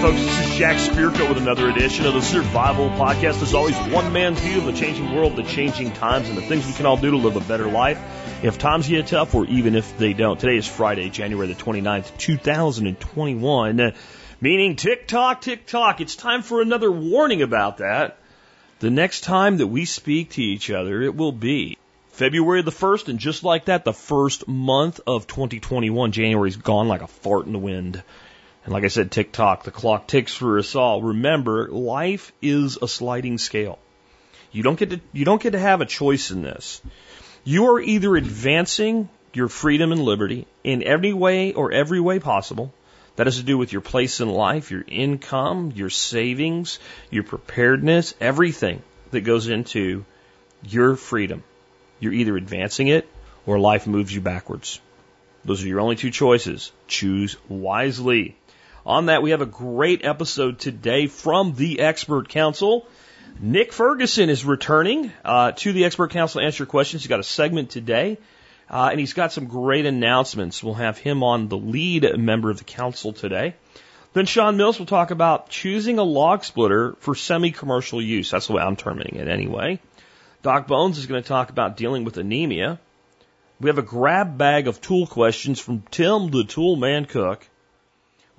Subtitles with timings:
[0.00, 0.20] folks.
[0.20, 3.42] This is Jack Spirko with another edition of the Survival Podcast.
[3.42, 6.64] As always, one man's view of the changing world, the changing times, and the things
[6.68, 7.98] we can all do to live a better life
[8.44, 10.38] if times get tough or even if they don't.
[10.38, 13.92] Today is Friday, January the 29th, 2021,
[14.40, 16.00] meaning tick tock, tick tock.
[16.00, 18.18] It's time for another warning about that.
[18.78, 21.76] The next time that we speak to each other, it will be
[22.10, 27.02] February the 1st, and just like that, the first month of 2021, January's gone like
[27.02, 28.04] a fart in the wind.
[28.68, 31.00] And like I said, tick tock, the clock ticks for us all.
[31.00, 33.78] Remember, life is a sliding scale.
[34.52, 36.82] You don't get to, you don't get to have a choice in this.
[37.44, 42.70] You are either advancing your freedom and liberty in every way or every way possible.
[43.16, 46.78] That has to do with your place in life, your income, your savings,
[47.10, 48.82] your preparedness, everything
[49.12, 50.04] that goes into
[50.62, 51.42] your freedom.
[52.00, 53.08] You're either advancing it
[53.46, 54.78] or life moves you backwards.
[55.46, 56.70] Those are your only two choices.
[56.86, 58.36] Choose wisely.
[58.86, 62.86] On that, we have a great episode today from the Expert Council.
[63.40, 67.02] Nick Ferguson is returning uh, to the Expert Council to answer questions.
[67.02, 68.18] He's got a segment today,
[68.70, 70.62] uh, and he's got some great announcements.
[70.62, 73.54] We'll have him on the lead member of the council today.
[74.12, 78.30] Then Sean Mills will talk about choosing a log splitter for semi-commercial use.
[78.30, 79.80] That's the way I'm terming it anyway.
[80.42, 82.78] Doc Bones is going to talk about dealing with anemia.
[83.60, 87.47] We have a grab bag of tool questions from Tim the Tool Man Cook.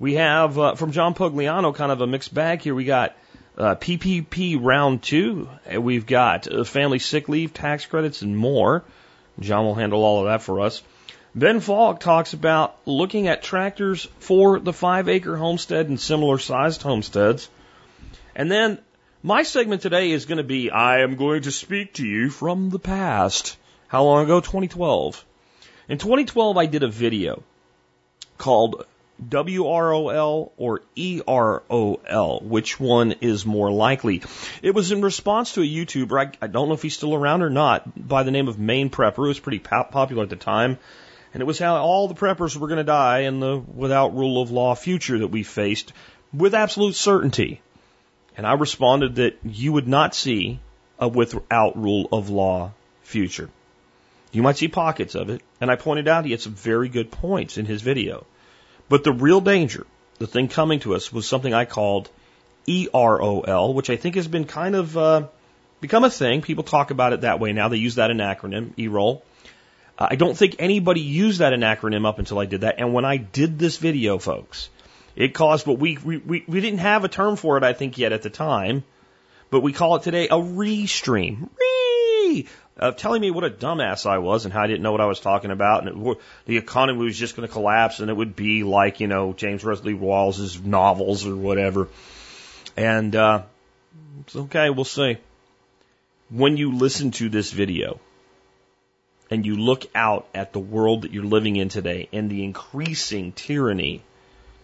[0.00, 2.74] We have uh, from John Pugliano kind of a mixed bag here.
[2.74, 3.14] We got
[3.58, 5.46] uh, PPP round two.
[5.78, 8.82] We've got uh, family sick leave, tax credits, and more.
[9.38, 10.82] John will handle all of that for us.
[11.34, 16.80] Ben Falk talks about looking at tractors for the five acre homestead and similar sized
[16.80, 17.50] homesteads.
[18.34, 18.78] And then
[19.22, 22.70] my segment today is going to be I am going to speak to you from
[22.70, 23.58] the past.
[23.88, 24.40] How long ago?
[24.40, 25.22] 2012.
[25.90, 27.42] In 2012, I did a video
[28.38, 28.86] called
[29.28, 32.42] WROL or EROL?
[32.42, 34.22] Which one is more likely?
[34.62, 37.42] It was in response to a YouTuber, I, I don't know if he's still around
[37.42, 39.16] or not, by the name of Main Prepper.
[39.16, 40.78] who was pretty pop- popular at the time.
[41.32, 44.42] And it was how all the preppers were going to die in the without rule
[44.42, 45.92] of law future that we faced
[46.32, 47.60] with absolute certainty.
[48.36, 50.60] And I responded that you would not see
[50.98, 52.72] a without rule of law
[53.02, 53.48] future.
[54.32, 55.42] You might see pockets of it.
[55.60, 58.26] And I pointed out he had some very good points in his video.
[58.90, 59.86] But the real danger,
[60.18, 62.10] the thing coming to us, was something I called
[62.66, 65.28] EROL, which I think has been kind of uh,
[65.80, 66.42] become a thing.
[66.42, 67.68] People talk about it that way now.
[67.68, 69.22] They use that in acronym, EROL.
[69.96, 72.74] Uh, I don't think anybody used that in acronym up until I did that.
[72.78, 74.68] And when I did this video, folks,
[75.14, 77.96] it caused what we, we, we, we didn't have a term for it, I think,
[77.96, 78.82] yet at the time,
[79.50, 81.48] but we call it today a restream.
[81.60, 82.48] Re!
[82.80, 85.06] Uh, telling me what a dumbass I was and how I didn't know what I
[85.06, 88.34] was talking about, and it, the economy was just going to collapse, and it would
[88.34, 91.88] be like you know James Wesley Rawles's novels or whatever.
[92.78, 93.42] And uh,
[94.20, 95.18] it's okay, we'll see.
[96.30, 98.00] When you listen to this video
[99.30, 103.32] and you look out at the world that you're living in today and the increasing
[103.32, 104.02] tyranny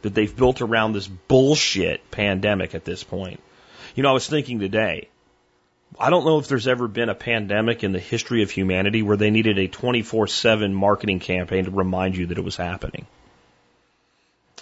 [0.03, 3.41] that they've built around this bullshit pandemic at this point.
[3.95, 5.09] You know, I was thinking today,
[5.99, 9.17] I don't know if there's ever been a pandemic in the history of humanity where
[9.17, 13.07] they needed a 24 7 marketing campaign to remind you that it was happening.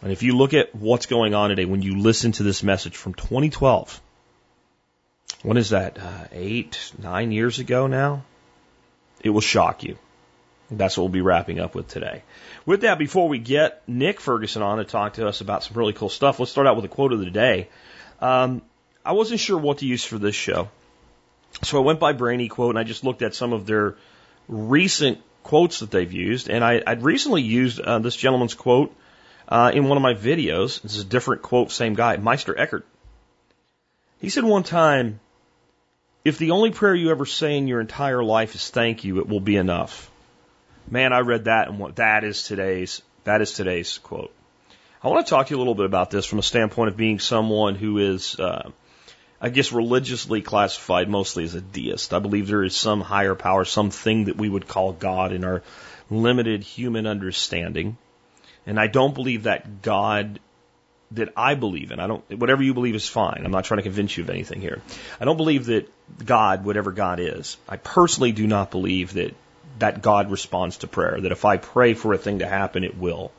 [0.02, 2.96] And if you look at what's going on today, when you listen to this message
[2.96, 4.00] from 2012,
[5.42, 8.24] what is that, uh, eight, nine years ago now?
[9.22, 9.96] It will shock you.
[10.70, 12.22] That's what we'll be wrapping up with today.
[12.66, 15.92] With that, before we get Nick Ferguson on to talk to us about some really
[15.92, 17.68] cool stuff, let's start out with a quote of the day.
[18.20, 18.62] Um,
[19.04, 20.68] I wasn't sure what to use for this show.
[21.62, 23.96] So I went by Brainy Quote and I just looked at some of their
[24.48, 26.50] recent quotes that they've used.
[26.50, 28.94] And I, I'd recently used uh, this gentleman's quote
[29.48, 30.82] uh, in one of my videos.
[30.82, 32.86] This is a different quote, same guy, Meister Eckhart.
[34.20, 35.20] He said one time,
[36.24, 39.28] if the only prayer you ever say in your entire life is thank you, it
[39.28, 40.10] will be enough.
[40.90, 44.32] Man, I read that and what that is today's that is today's quote.
[45.02, 46.96] I want to talk to you a little bit about this from a standpoint of
[46.96, 48.70] being someone who is uh,
[49.44, 52.14] I guess, religiously classified mostly as a deist.
[52.14, 55.62] I believe there is some higher power, something that we would call God in our
[56.08, 57.98] limited human understanding.
[58.66, 60.40] And I don't believe that God
[61.10, 62.00] that I believe in.
[62.00, 63.42] I don't, whatever you believe is fine.
[63.44, 64.80] I'm not trying to convince you of anything here.
[65.20, 65.92] I don't believe that
[66.24, 69.34] God, whatever God is, I personally do not believe that,
[69.78, 71.20] that God responds to prayer.
[71.20, 73.30] That if I pray for a thing to happen, it will.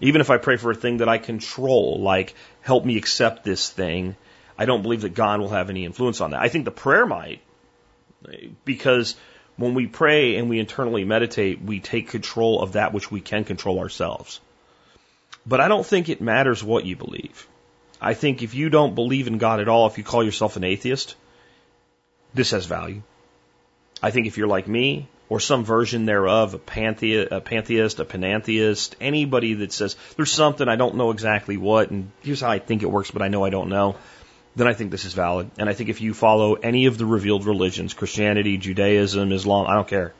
[0.00, 3.68] Even if I pray for a thing that I control, like help me accept this
[3.68, 4.14] thing,
[4.58, 6.40] I don't believe that God will have any influence on that.
[6.40, 7.40] I think the prayer might,
[8.64, 9.16] because
[9.56, 13.44] when we pray and we internally meditate, we take control of that which we can
[13.44, 14.40] control ourselves.
[15.46, 17.46] But I don't think it matters what you believe.
[18.00, 20.64] I think if you don't believe in God at all, if you call yourself an
[20.64, 21.14] atheist,
[22.34, 23.02] this has value.
[24.02, 28.94] I think if you're like me, or some version thereof, a, panthe- a pantheist, a
[29.00, 32.82] anybody that says there's something I don't know exactly what, and here's how I think
[32.82, 33.96] it works, but I know I don't know,
[34.56, 35.50] then I think this is valid.
[35.58, 39.74] And I think if you follow any of the revealed religions, Christianity, Judaism, Islam, I
[39.74, 40.14] don't care.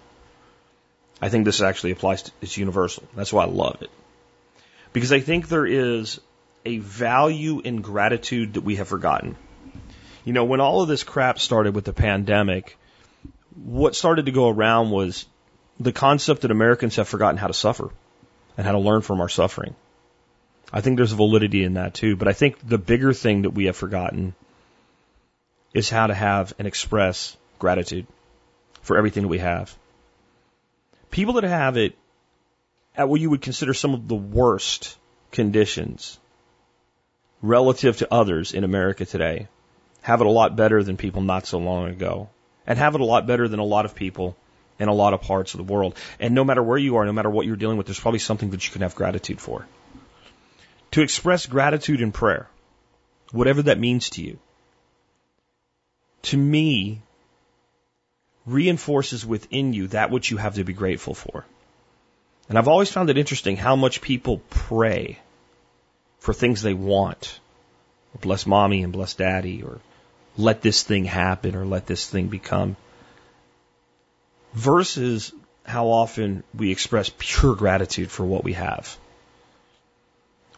[1.20, 3.04] I think this actually applies to, it's universal.
[3.16, 3.90] That's why I love it.
[4.92, 6.20] Because I think there is
[6.66, 9.36] a value in gratitude that we have forgotten.
[10.24, 12.76] You know, when all of this crap started with the pandemic,
[13.54, 15.24] what started to go around was
[15.80, 17.90] the concept that Americans have forgotten how to suffer
[18.58, 19.74] and how to learn from our suffering.
[20.76, 23.64] I think there's validity in that too, but I think the bigger thing that we
[23.64, 24.34] have forgotten
[25.72, 28.06] is how to have and express gratitude
[28.82, 29.74] for everything that we have.
[31.10, 31.96] People that have it
[32.94, 34.98] at what you would consider some of the worst
[35.32, 36.18] conditions
[37.40, 39.48] relative to others in America today
[40.02, 42.28] have it a lot better than people not so long ago
[42.66, 44.36] and have it a lot better than a lot of people
[44.78, 45.96] in a lot of parts of the world.
[46.20, 48.50] And no matter where you are, no matter what you're dealing with, there's probably something
[48.50, 49.66] that you can have gratitude for.
[50.96, 52.48] To express gratitude in prayer,
[53.30, 54.38] whatever that means to you,
[56.22, 57.02] to me,
[58.46, 61.44] reinforces within you that which you have to be grateful for.
[62.48, 65.18] And I've always found it interesting how much people pray
[66.20, 67.40] for things they want.
[68.22, 69.80] Bless mommy and bless daddy, or
[70.38, 72.74] let this thing happen, or let this thing become.
[74.54, 75.30] Versus
[75.62, 78.96] how often we express pure gratitude for what we have.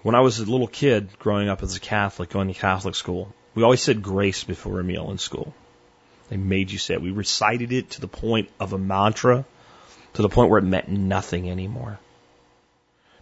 [0.09, 3.31] When I was a little kid growing up as a Catholic, going to Catholic school,
[3.55, 5.53] we always said grace before a meal in school.
[6.31, 7.03] They made you say it.
[7.03, 9.45] We recited it to the point of a mantra,
[10.15, 12.01] to the point where it meant nothing anymore.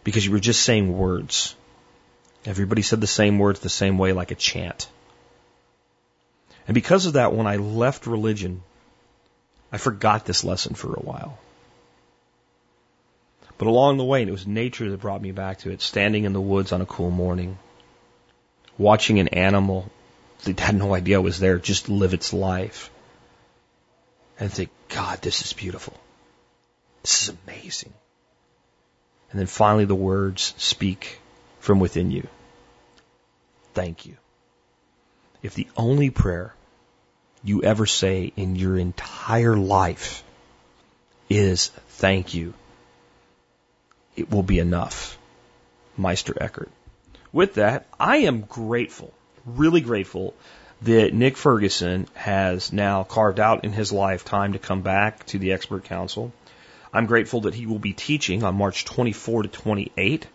[0.05, 1.56] Because you were just saying words.
[2.44, 4.87] Everybody said the same words the same way, like a chant.
[6.69, 8.62] And because of that, when I left religion,
[9.73, 11.37] I forgot this lesson for a while.
[13.58, 16.32] But along the way, it was nature that brought me back to it, standing in
[16.32, 17.58] the woods on a cool morning,
[18.76, 19.91] watching an animal
[20.44, 22.91] that had no idea was there just live its life,
[24.38, 25.94] and think, God, this is beautiful.
[27.03, 27.94] This is amazing.
[29.31, 31.19] And then finally the words speak
[31.61, 32.29] from within you.
[33.73, 34.17] Thank you.
[35.43, 36.55] If the only prayer
[37.43, 40.25] you ever say in your entire life
[41.29, 42.55] is thank you,
[44.17, 45.19] it will be enough.
[45.97, 46.71] Meister Eckhart.
[47.33, 49.13] With that, I am grateful,
[49.45, 50.35] really grateful
[50.83, 55.39] that Nick Ferguson has now carved out in his life time to come back to
[55.39, 56.33] the expert council.
[56.93, 60.27] I'm grateful that he will be teaching on March 24 to 28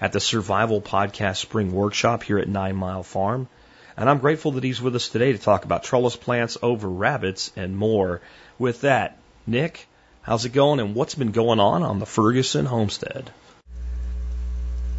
[0.00, 3.48] at the Survival Podcast Spring Workshop here at Nine Mile Farm.
[3.96, 7.52] And I'm grateful that he's with us today to talk about trellis plants over rabbits
[7.56, 8.20] and more.
[8.58, 9.86] With that, Nick,
[10.24, 13.30] how's it going and what's been going on on the Ferguson homestead?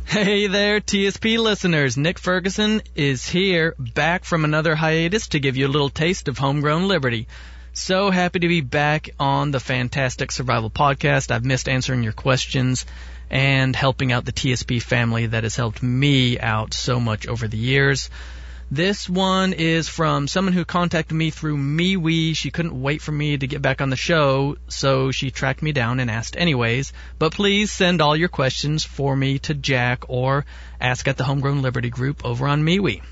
[0.05, 1.97] Hey there, TSP listeners.
[1.97, 6.37] Nick Ferguson is here, back from another hiatus to give you a little taste of
[6.37, 7.27] homegrown liberty.
[7.73, 11.31] So happy to be back on the Fantastic Survival Podcast.
[11.31, 12.85] I've missed answering your questions
[13.31, 17.57] and helping out the TSP family that has helped me out so much over the
[17.57, 18.11] years.
[18.71, 22.35] This one is from someone who contacted me through MeWe.
[22.35, 25.71] She couldn't wait for me to get back on the show, so she tracked me
[25.71, 26.91] down and asked anyways.
[27.19, 30.45] But please send all your questions for me to Jack or
[30.81, 33.03] ask at the Homegrown Liberty group over on MeWe.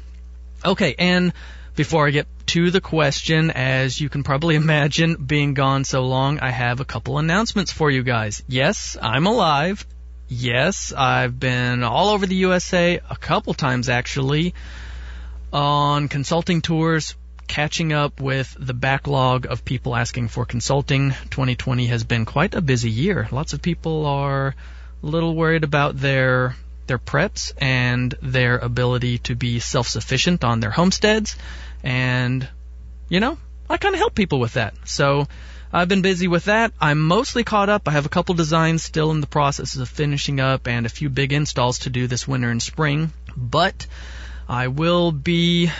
[0.65, 1.33] Okay, and
[1.75, 6.39] before I get to the question, as you can probably imagine, being gone so long,
[6.39, 8.41] I have a couple announcements for you guys.
[8.47, 9.85] Yes, I'm alive.
[10.27, 14.55] Yes, I've been all over the USA a couple times actually
[15.53, 17.15] on consulting tours,
[17.47, 21.11] catching up with the backlog of people asking for consulting.
[21.29, 23.27] 2020 has been quite a busy year.
[23.31, 26.55] Lots of people are a little worried about their
[26.87, 31.37] their preps and their ability to be self-sufficient on their homesteads
[31.81, 32.45] and
[33.07, 33.37] you know,
[33.69, 34.73] I kind of help people with that.
[34.85, 35.27] So
[35.71, 36.73] I've been busy with that.
[36.81, 37.87] I'm mostly caught up.
[37.87, 41.09] I have a couple designs still in the process of finishing up and a few
[41.09, 43.13] big installs to do this winter and spring.
[43.37, 43.85] But
[44.47, 45.71] I will be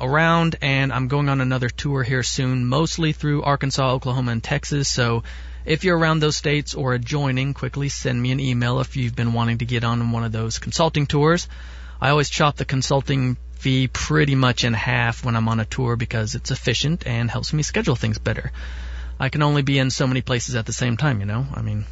[0.00, 4.88] around and I'm going on another tour here soon, mostly through Arkansas, Oklahoma, and Texas.
[4.88, 5.22] So
[5.64, 9.32] if you're around those states or adjoining, quickly send me an email if you've been
[9.32, 11.48] wanting to get on one of those consulting tours.
[12.00, 15.96] I always chop the consulting fee pretty much in half when I'm on a tour
[15.96, 18.52] because it's efficient and helps me schedule things better.
[19.18, 21.46] I can only be in so many places at the same time, you know?
[21.54, 21.84] I mean,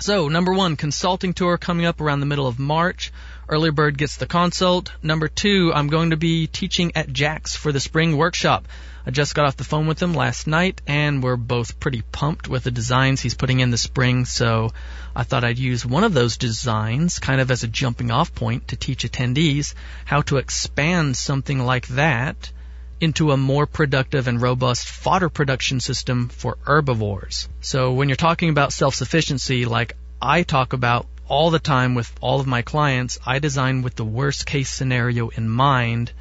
[0.00, 3.12] So, number one, consulting tour coming up around the middle of March.
[3.48, 4.92] Early bird gets the consult.
[5.02, 8.68] Number two, I'm going to be teaching at Jack's for the spring workshop.
[9.06, 12.46] I just got off the phone with him last night, and we're both pretty pumped
[12.46, 14.24] with the designs he's putting in the spring.
[14.24, 14.70] So
[15.16, 18.68] I thought I'd use one of those designs kind of as a jumping off point
[18.68, 19.74] to teach attendees
[20.04, 22.52] how to expand something like that
[23.00, 27.48] into a more productive and robust fodder production system for herbivores.
[27.60, 32.40] So when you're talking about self-sufficiency, like I talk about all the time with all
[32.40, 36.12] of my clients, I design with the worst case scenario in mind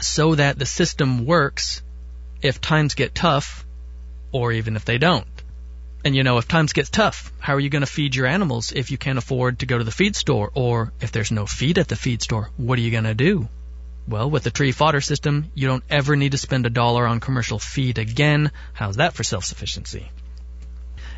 [0.00, 1.82] so that the system works
[2.42, 3.64] if times get tough
[4.32, 5.26] or even if they don't.
[6.04, 8.72] And you know, if times get tough, how are you going to feed your animals
[8.72, 11.78] if you can't afford to go to the feed store or if there's no feed
[11.78, 12.50] at the feed store?
[12.56, 13.48] What are you going to do?
[14.08, 17.18] Well, with the tree fodder system, you don't ever need to spend a dollar on
[17.18, 18.52] commercial feed again.
[18.72, 20.10] How's that for self-sufficiency?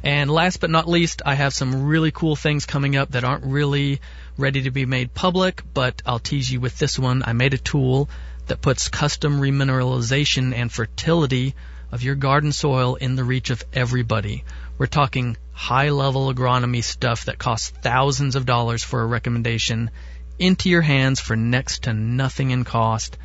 [0.03, 3.45] And last but not least, I have some really cool things coming up that aren't
[3.45, 4.01] really
[4.39, 7.23] ready to be made public, but I'll tease you with this one.
[7.27, 8.09] I made a tool
[8.47, 11.55] that puts custom remineralization and fertility
[11.93, 14.45] of your garden soil in the reach of everybody.
[14.79, 19.91] We're talking high level agronomy stuff that costs thousands of dollars for a recommendation
[20.39, 23.17] into your hands for next to nothing in cost.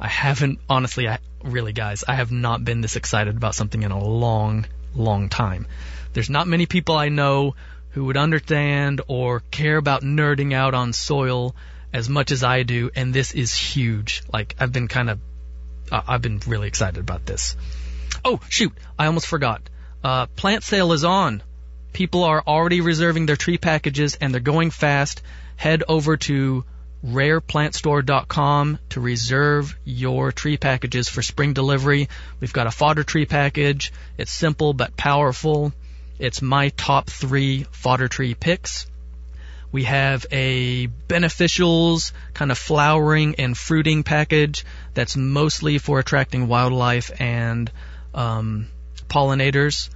[0.00, 3.90] I haven't, honestly, I, really guys, I have not been this excited about something in
[3.90, 5.66] a long, long time.
[6.12, 7.54] There's not many people I know
[7.90, 11.54] who would understand or care about nerding out on soil
[11.92, 14.22] as much as I do, and this is huge.
[14.32, 15.20] Like, I've been kind of,
[15.90, 17.56] uh, I've been really excited about this.
[18.24, 19.62] Oh, shoot, I almost forgot.
[20.04, 21.42] Uh, plant sale is on.
[21.92, 25.22] People are already reserving their tree packages and they're going fast
[25.58, 26.64] head over to
[27.04, 32.08] rareplantstore.com to reserve your tree packages for spring delivery.
[32.40, 33.92] We've got a fodder tree package.
[34.16, 35.72] It's simple but powerful.
[36.18, 38.86] It's my top three fodder tree picks.
[39.70, 47.10] We have a beneficials kind of flowering and fruiting package that's mostly for attracting wildlife
[47.20, 47.70] and
[48.14, 48.68] um,
[49.08, 49.90] pollinators.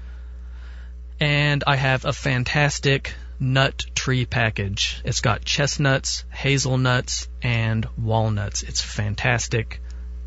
[1.20, 5.02] And I have a fantastic nut tree package.
[5.04, 8.62] It's got chestnuts, hazelnuts, and walnuts.
[8.62, 9.80] It's fantastic.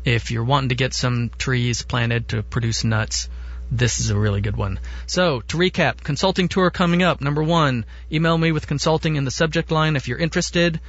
[0.04, 3.28] If you're wanting to get some trees planted to produce nuts,
[3.70, 4.78] this is a really good one.
[5.06, 7.20] So, to recap, consulting tour coming up.
[7.20, 10.80] Number one, email me with consulting in the subject line if you're interested.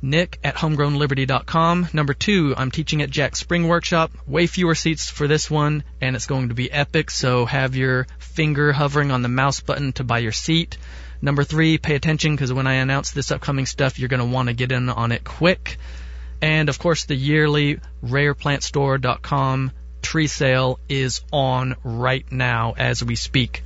[0.00, 1.88] Nick at homegrownliberty.com.
[1.92, 4.12] Number two, I'm teaching at Jack Spring Workshop.
[4.26, 8.06] Way fewer seats for this one, and it's going to be epic, so have your
[8.18, 10.78] finger hovering on the mouse button to buy your seat.
[11.24, 14.48] Number three, pay attention because when I announce this upcoming stuff, you're going to want
[14.48, 15.78] to get in on it quick.
[16.42, 23.64] And of course, the yearly rareplantstore.com tree sale is on right now as we speak.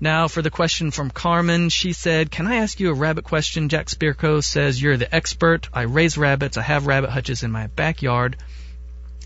[0.00, 3.68] Now, for the question from Carmen, she said, Can I ask you a rabbit question?
[3.68, 5.68] Jack Spirko says, You're the expert.
[5.72, 6.56] I raise rabbits.
[6.56, 8.36] I have rabbit hutches in my backyard,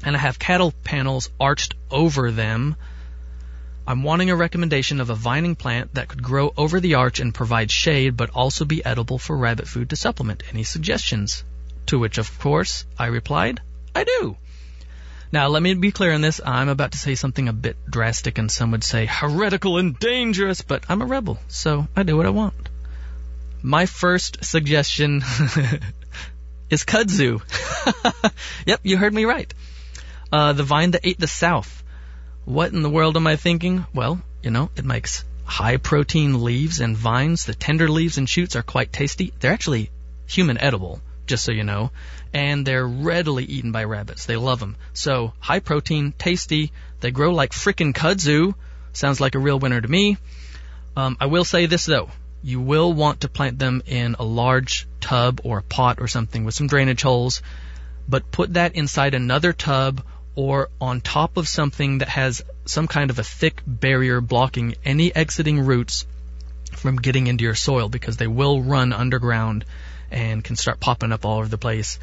[0.05, 2.77] and I have cattle panels arched over them.
[3.87, 7.35] I'm wanting a recommendation of a vining plant that could grow over the arch and
[7.35, 10.45] provide shade but also be edible for rabbit food to supplement.
[10.53, 11.43] Any suggestions?
[11.87, 13.61] To which, of course, I replied,
[13.95, 14.37] I do.
[15.33, 16.41] Now, let me be clear on this.
[16.45, 20.63] I'm about to say something a bit drastic and some would say heretical and dangerous,
[20.63, 22.69] but I'm a rebel, so I do what I want.
[23.63, 25.17] My first suggestion
[26.71, 27.41] is kudzu.
[28.67, 29.53] yep, you heard me right.
[30.31, 31.82] Uh, the vine that ate the South.
[32.45, 33.87] What in the world am I thinking?
[33.95, 37.45] Well, you know, it makes high protein leaves and vines.
[37.45, 39.33] The tender leaves and shoots are quite tasty.
[39.39, 39.91] They're actually
[40.27, 41.93] human edible, just so you know.
[42.35, 44.27] And they're readily eaten by rabbits.
[44.27, 44.77] They love them.
[44.93, 46.73] So, high protein, tasty.
[47.01, 48.55] They grow like frickin' kudzu.
[48.93, 50.17] Sounds like a real winner to me.
[50.97, 52.11] Um, I will say this though.
[52.43, 56.45] You will want to plant them in a large tub or a pot or something
[56.45, 57.41] with some drainage holes,
[58.09, 60.03] but put that inside another tub
[60.35, 65.15] or on top of something that has some kind of a thick barrier blocking any
[65.15, 66.07] exiting roots
[66.73, 69.65] from getting into your soil because they will run underground
[70.11, 71.99] and can start popping up all over the place.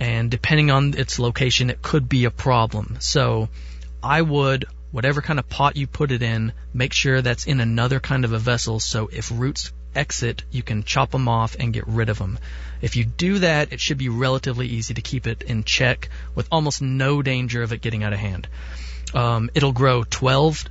[0.00, 2.96] And depending on its location, it could be a problem.
[3.00, 3.48] So
[4.02, 8.00] I would, whatever kind of pot you put it in, make sure that's in another
[8.00, 11.86] kind of a vessel so if roots exit, you can chop them off and get
[11.86, 12.38] rid of them.
[12.80, 16.48] If you do that, it should be relatively easy to keep it in check with
[16.50, 18.48] almost no danger of it getting out of hand.
[19.14, 20.64] Um, it'll grow 12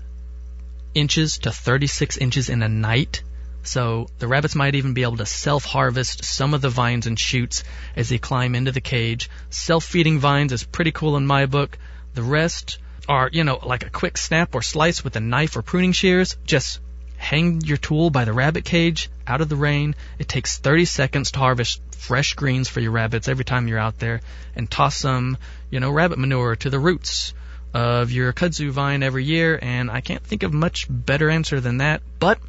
[0.94, 3.24] inches to 36 inches in a night.
[3.64, 7.64] So the rabbits might even be able to self-harvest some of the vines and shoots
[7.96, 9.30] as they climb into the cage.
[9.50, 11.78] Self-feeding vines is pretty cool in my book.
[12.14, 15.62] The rest are, you know, like a quick snap or slice with a knife or
[15.62, 16.38] pruning shears.
[16.46, 16.80] Just
[17.22, 19.96] hang your tool by the rabbit cage out of the rain.
[20.18, 24.00] It takes 30 seconds to harvest fresh greens for your rabbits every time you're out
[24.00, 24.22] there
[24.56, 25.38] and toss some,
[25.70, 27.34] you know, rabbit manure to the roots
[27.74, 29.58] of your kudzu vine every year.
[29.62, 32.02] And I can't think of much better answer than that.
[32.20, 32.40] But,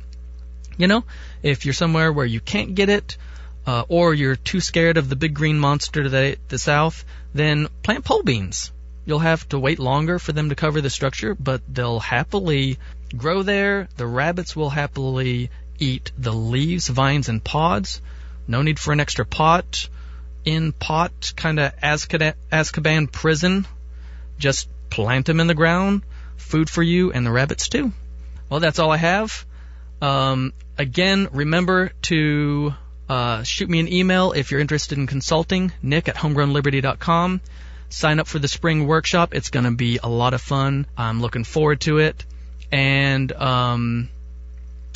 [0.78, 1.04] you know,
[1.42, 3.18] if you're somewhere where you can't get it,
[3.66, 8.04] uh, or you're too scared of the big green monster the, the south, then plant
[8.04, 8.72] pole beans.
[9.04, 12.78] You'll have to wait longer for them to cover the structure, but they'll happily
[13.12, 13.88] grow there.
[13.96, 18.00] The rabbits will happily eat the leaves, vines, and pods.
[18.46, 19.88] No need for an extra pot.
[20.44, 23.66] In pot, kind of Azkaban prison.
[24.38, 26.02] Just plant them in the ground.
[26.36, 27.92] Food for you and the rabbits too.
[28.48, 29.46] Well, that's all I have.
[30.00, 32.74] Um, again, remember to
[33.08, 35.72] uh, shoot me an email if you're interested in consulting.
[35.82, 37.40] Nick at homegrownliberty.com.
[37.88, 39.34] Sign up for the spring workshop.
[39.34, 40.86] It's going to be a lot of fun.
[40.96, 42.24] I'm looking forward to it.
[42.72, 44.08] And um,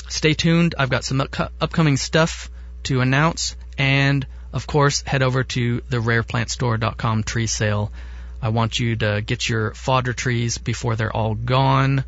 [0.09, 0.75] stay tuned.
[0.79, 2.51] I've got some up- upcoming stuff
[2.85, 3.55] to announce.
[3.79, 7.93] And of course, head over to the rareplantstore.com tree sale.
[8.41, 12.05] I want you to get your fodder trees before they're all gone.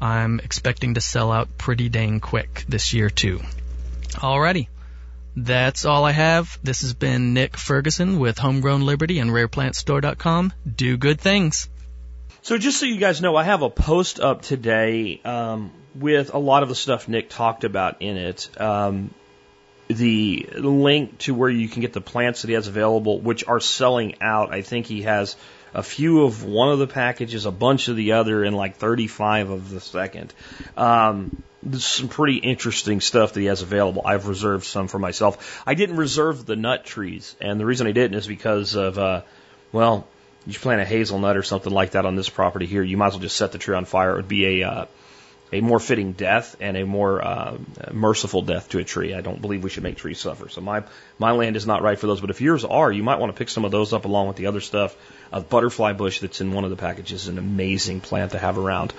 [0.00, 3.40] I'm expecting to sell out pretty dang quick this year too.
[4.12, 4.68] Alrighty.
[5.36, 6.58] That's all I have.
[6.62, 10.52] This has been Nick Ferguson with Homegrown Liberty and RarePlantStore.com.
[10.76, 11.68] Do good things.
[12.42, 16.38] So just so you guys know, I have a post up today um, with a
[16.38, 18.48] lot of the stuff Nick talked about in it.
[18.58, 19.12] Um,
[19.88, 23.60] the link to where you can get the plants that he has available, which are
[23.60, 24.54] selling out.
[24.54, 25.36] I think he has
[25.74, 29.50] a few of one of the packages, a bunch of the other, and like 35
[29.50, 30.32] of the second.
[30.78, 34.02] Um, there's some pretty interesting stuff that he has available.
[34.06, 35.62] I've reserved some for myself.
[35.66, 39.22] I didn't reserve the nut trees, and the reason I didn't is because of, uh,
[39.72, 40.06] well,
[40.46, 43.12] you plant a hazelnut or something like that on this property here, you might as
[43.14, 44.12] well just set the tree on fire.
[44.12, 44.86] It would be a uh,
[45.52, 47.58] a more fitting death and a more uh,
[47.90, 49.14] merciful death to a tree.
[49.14, 50.48] I don't believe we should make trees suffer.
[50.48, 50.84] So my
[51.18, 52.20] my land is not right for those.
[52.20, 54.36] But if yours are, you might want to pick some of those up along with
[54.36, 54.96] the other stuff.
[55.32, 58.58] A butterfly bush that's in one of the packages is an amazing plant to have
[58.58, 58.92] around.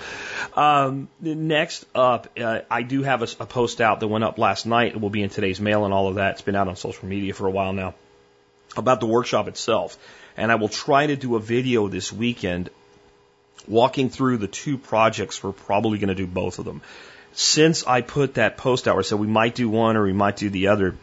[0.56, 4.66] Um, next up, uh, I do have a, a post out that went up last
[4.66, 4.94] night.
[4.94, 6.34] It will be in today's mail and all of that.
[6.34, 7.94] It's been out on social media for a while now
[8.78, 9.98] about the workshop itself.
[10.38, 12.70] And I will try to do a video this weekend
[13.68, 16.82] walking through the two projects, we're probably going to do both of them.
[17.34, 20.14] Since I put that post out where I said we might do one or we
[20.14, 20.96] might do the other,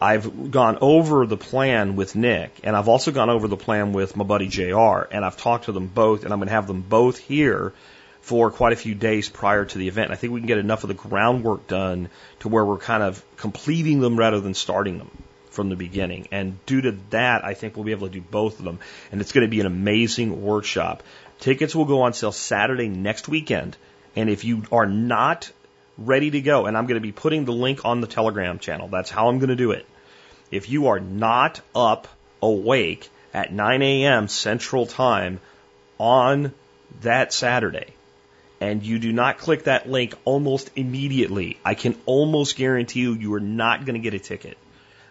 [0.00, 4.16] I've gone over the plan with Nick and I've also gone over the plan with
[4.16, 6.82] my buddy JR and I've talked to them both and I'm going to have them
[6.82, 7.72] both here
[8.20, 10.10] for quite a few days prior to the event.
[10.10, 13.22] I think we can get enough of the groundwork done to where we're kind of
[13.36, 15.10] completing them rather than starting them
[15.50, 16.28] from the beginning.
[16.30, 18.78] And due to that, I think we'll be able to do both of them.
[19.12, 21.02] And it's going to be an amazing workshop.
[21.38, 23.76] Tickets will go on sale Saturday next weekend.
[24.16, 25.50] And if you are not
[25.98, 28.88] ready to go, and I'm going to be putting the link on the Telegram channel,
[28.88, 29.86] that's how I'm going to do it.
[30.50, 32.08] If you are not up
[32.42, 34.28] awake at 9 a.m.
[34.28, 35.40] Central Time
[35.98, 36.52] on
[37.02, 37.94] that Saturday,
[38.60, 43.34] and you do not click that link almost immediately, I can almost guarantee you you
[43.34, 44.58] are not going to get a ticket.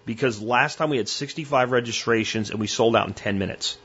[0.10, 3.78] Because last time we had 65 registrations and we sold out in 10 minutes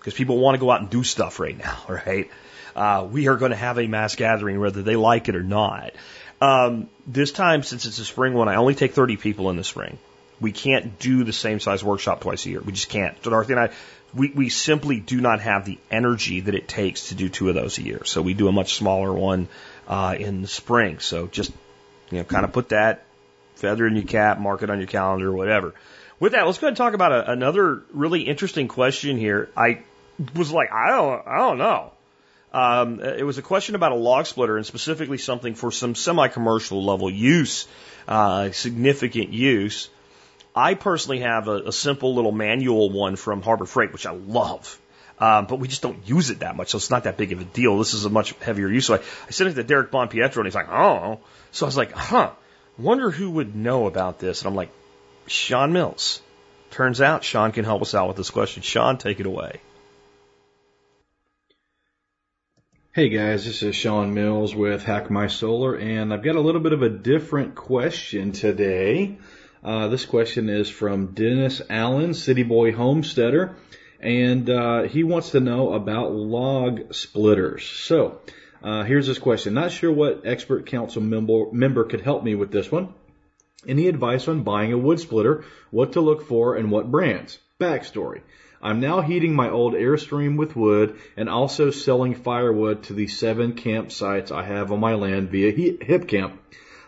[0.00, 2.28] because people want to go out and do stuff right now, right?
[2.74, 5.92] Uh, we are going to have a mass gathering whether they like it or not.
[6.40, 9.62] Um, this time, since it's a spring one, I only take 30 people in the
[9.62, 10.00] spring.
[10.40, 12.60] We can't do the same size workshop twice a year.
[12.60, 13.16] We just can't.
[13.22, 13.70] So Dorothy and I,
[14.12, 17.54] we, we simply do not have the energy that it takes to do two of
[17.54, 18.04] those a year.
[18.04, 19.46] So we do a much smaller one
[19.86, 20.98] uh, in the spring.
[20.98, 21.52] So just
[22.10, 23.05] you know, kind of put that
[23.56, 25.74] feather in your cap, mark it on your calendar, whatever.
[26.18, 29.50] With that, let's go ahead and talk about a, another really interesting question here.
[29.56, 29.82] I
[30.34, 31.92] was like, I don't, I don't know.
[32.52, 36.82] Um, it was a question about a log splitter and specifically something for some semi-commercial
[36.82, 37.66] level use,
[38.08, 39.90] uh, significant use.
[40.54, 44.80] I personally have a, a, simple little manual one from Harbor Freight, which I love.
[45.18, 47.40] Um, but we just don't use it that much, so it's not that big of
[47.40, 47.78] a deal.
[47.78, 48.86] This is a much heavier use.
[48.86, 51.20] So I, I sent it to Derek Bonpietro, and he's like, oh.
[51.52, 52.30] So I was like, huh,
[52.78, 54.40] wonder who would know about this.
[54.40, 54.70] And I'm like,
[55.26, 56.20] Sean Mills.
[56.70, 58.62] Turns out Sean can help us out with this question.
[58.62, 59.60] Sean, take it away.
[62.92, 66.62] Hey guys, this is Sean Mills with Hack My Solar, and I've got a little
[66.62, 69.18] bit of a different question today.
[69.62, 73.56] Uh, this question is from Dennis Allen, City Boy Homesteader,
[74.00, 77.64] and uh, he wants to know about log splitters.
[77.64, 78.20] So,
[78.66, 79.54] uh, here's his question.
[79.54, 82.92] Not sure what expert council member, member could help me with this one.
[83.64, 87.38] Any advice on buying a wood splitter, what to look for, and what brands?
[87.60, 88.22] Backstory.
[88.60, 93.52] I'm now heating my old Airstream with wood and also selling firewood to the seven
[93.52, 96.32] campsites I have on my land via HipCamp.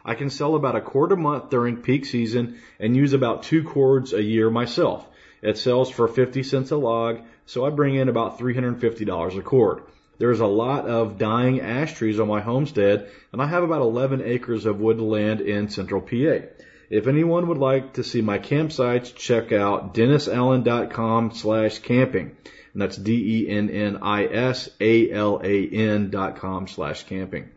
[0.05, 3.63] I can sell about a cord a month during peak season and use about two
[3.63, 5.09] cords a year myself.
[5.43, 9.83] It sells for 50 cents a log, so I bring in about $350 a cord.
[10.19, 14.23] There's a lot of dying ash trees on my homestead, and I have about 11
[14.23, 16.47] acres of woodland in central PA.
[16.91, 22.37] If anyone would like to see my campsites, check out dennisalan.com slash camping.
[22.73, 23.61] And that's D-E-N-N-I-S-A-L-A-N
[26.11, 27.51] dot com slash camping.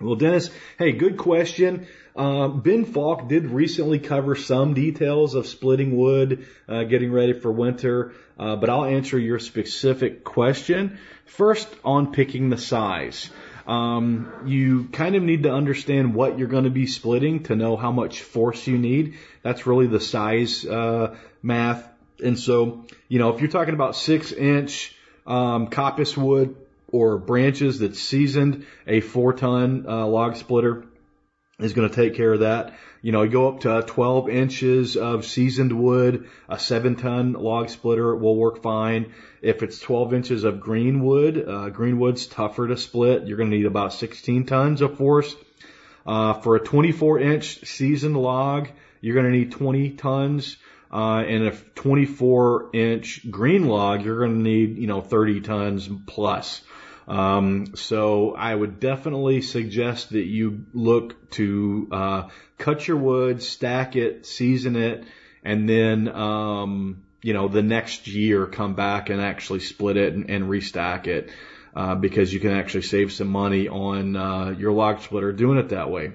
[0.00, 1.86] Well, Dennis, hey, good question.
[2.16, 7.52] Uh, ben Falk did recently cover some details of splitting wood, uh, getting ready for
[7.52, 10.98] winter, uh, but I'll answer your specific question.
[11.26, 13.30] First, on picking the size.
[13.66, 17.76] Um, you kind of need to understand what you're going to be splitting to know
[17.76, 19.18] how much force you need.
[19.42, 21.88] That's really the size uh, math.
[22.22, 24.94] And so, you know, if you're talking about six inch
[25.26, 26.56] um, coppice wood
[26.88, 30.84] or branches that's seasoned, a four ton uh, log splitter
[31.62, 32.74] is going to take care of that.
[33.02, 38.14] You know, go up to 12 inches of seasoned wood, a seven ton log splitter
[38.14, 39.12] will work fine.
[39.40, 43.26] If it's 12 inches of green wood, uh, green wood's tougher to split.
[43.26, 45.34] You're going to need about 16 tons of force.
[46.06, 48.68] Uh, for a 24 inch seasoned log,
[49.00, 50.56] you're going to need 20 tons.
[50.92, 55.88] Uh, and a 24 inch green log, you're going to need, you know, 30 tons
[56.06, 56.62] plus.
[57.10, 63.96] Um, so I would definitely suggest that you look to uh, cut your wood, stack
[63.96, 65.02] it, season it,
[65.42, 70.30] and then um, you know the next year come back and actually split it and,
[70.30, 71.30] and restack it
[71.74, 75.70] uh, because you can actually save some money on uh, your log splitter doing it
[75.70, 76.12] that way.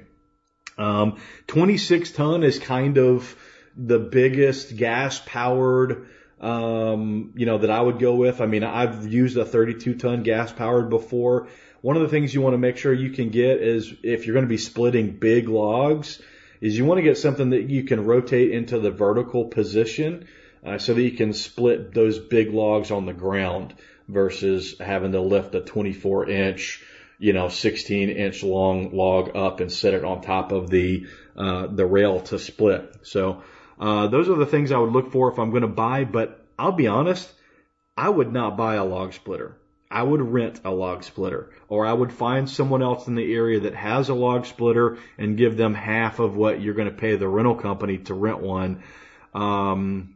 [0.77, 3.35] Um, 26 ton is kind of
[3.75, 6.07] the biggest gas powered
[6.45, 8.39] um, you know, that I would go with.
[8.39, 11.47] I mean, I've used a 32 ton gas powered before.
[11.81, 14.35] One of the things you want to make sure you can get is if you're
[14.35, 16.21] going to be splitting big logs,
[16.61, 20.27] is you want to get something that you can rotate into the vertical position
[20.63, 23.73] uh, so that you can split those big logs on the ground
[24.07, 26.83] versus having to lift a 24 inch,
[27.17, 31.65] you know, 16 inch long log up and set it on top of the uh,
[31.67, 32.95] the rail to split.
[33.01, 33.41] So
[33.79, 36.45] uh, those are the things I would look for if I'm going to buy, but
[36.57, 37.31] I'll be honest,
[37.97, 39.57] I would not buy a log splitter.
[39.89, 43.61] I would rent a log splitter or I would find someone else in the area
[43.61, 47.15] that has a log splitter and give them half of what you're going to pay
[47.15, 48.83] the rental company to rent one.
[49.33, 50.15] Um,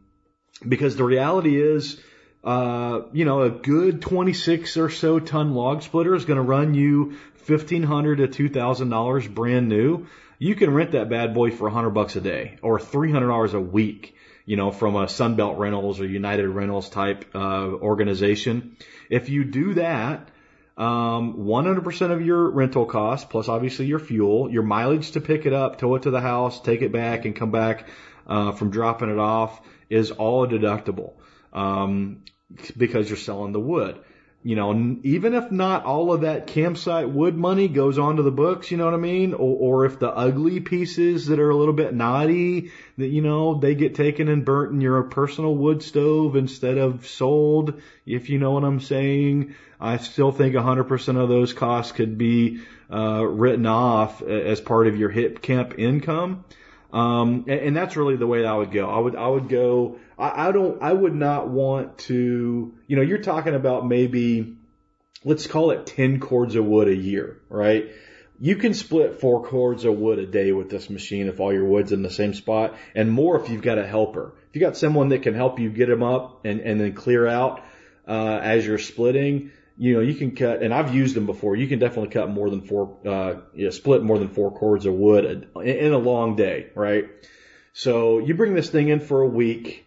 [0.66, 2.00] because the reality is,
[2.42, 6.74] uh, you know, a good 26 or so ton log splitter is going to run
[6.74, 10.06] you 1500 to $2,000 brand new
[10.40, 13.28] you can rent that bad boy for a hundred bucks a day or three hundred
[13.28, 14.16] dollars a week.
[14.46, 18.76] You know, from a Sunbelt Rentals or United Rentals type uh, organization.
[19.08, 20.28] If you do that,
[20.76, 25.52] um, 100% of your rental costs plus obviously your fuel, your mileage to pick it
[25.52, 27.86] up, tow it to the house, take it back, and come back
[28.26, 31.12] uh, from dropping it off is all deductible
[31.52, 32.24] um,
[32.76, 34.00] because you're selling the wood
[34.42, 38.70] you know, even if not all of that campsite wood money goes onto the books,
[38.70, 39.34] you know what I mean?
[39.34, 43.58] Or, or if the ugly pieces that are a little bit naughty, that, you know,
[43.58, 48.38] they get taken and burnt in your personal wood stove instead of sold, if you
[48.38, 49.54] know what I'm saying.
[49.78, 54.96] I still think 100% of those costs could be, uh, written off as part of
[54.96, 56.44] your HipCamp income.
[56.92, 58.88] Um, and, and that's really the way I would go.
[58.88, 63.02] I would, I would go, I, I don't, I would not want to, you know,
[63.02, 64.56] you're talking about maybe,
[65.24, 67.90] let's call it 10 cords of wood a year, right?
[68.40, 71.66] You can split four cords of wood a day with this machine if all your
[71.66, 74.34] wood's in the same spot and more if you've got a helper.
[74.48, 77.26] If you got someone that can help you get them up and, and then clear
[77.26, 77.62] out,
[78.08, 81.56] uh, as you're splitting, you know, you can cut, and I've used them before.
[81.56, 84.92] You can definitely cut more than four, uh, yeah, split more than four cords of
[84.92, 87.06] wood in a long day, right?
[87.72, 89.86] So you bring this thing in for a week,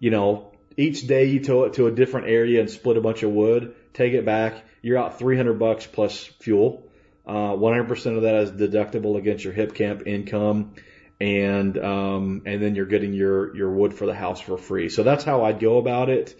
[0.00, 3.22] you know, each day you tow it to a different area and split a bunch
[3.22, 6.90] of wood, take it back, you're out 300 bucks plus fuel.
[7.24, 10.74] Uh, 100% of that is deductible against your HipCamp income.
[11.20, 14.88] And, um, and then you're getting your, your wood for the house for free.
[14.88, 16.36] So that's how I'd go about it.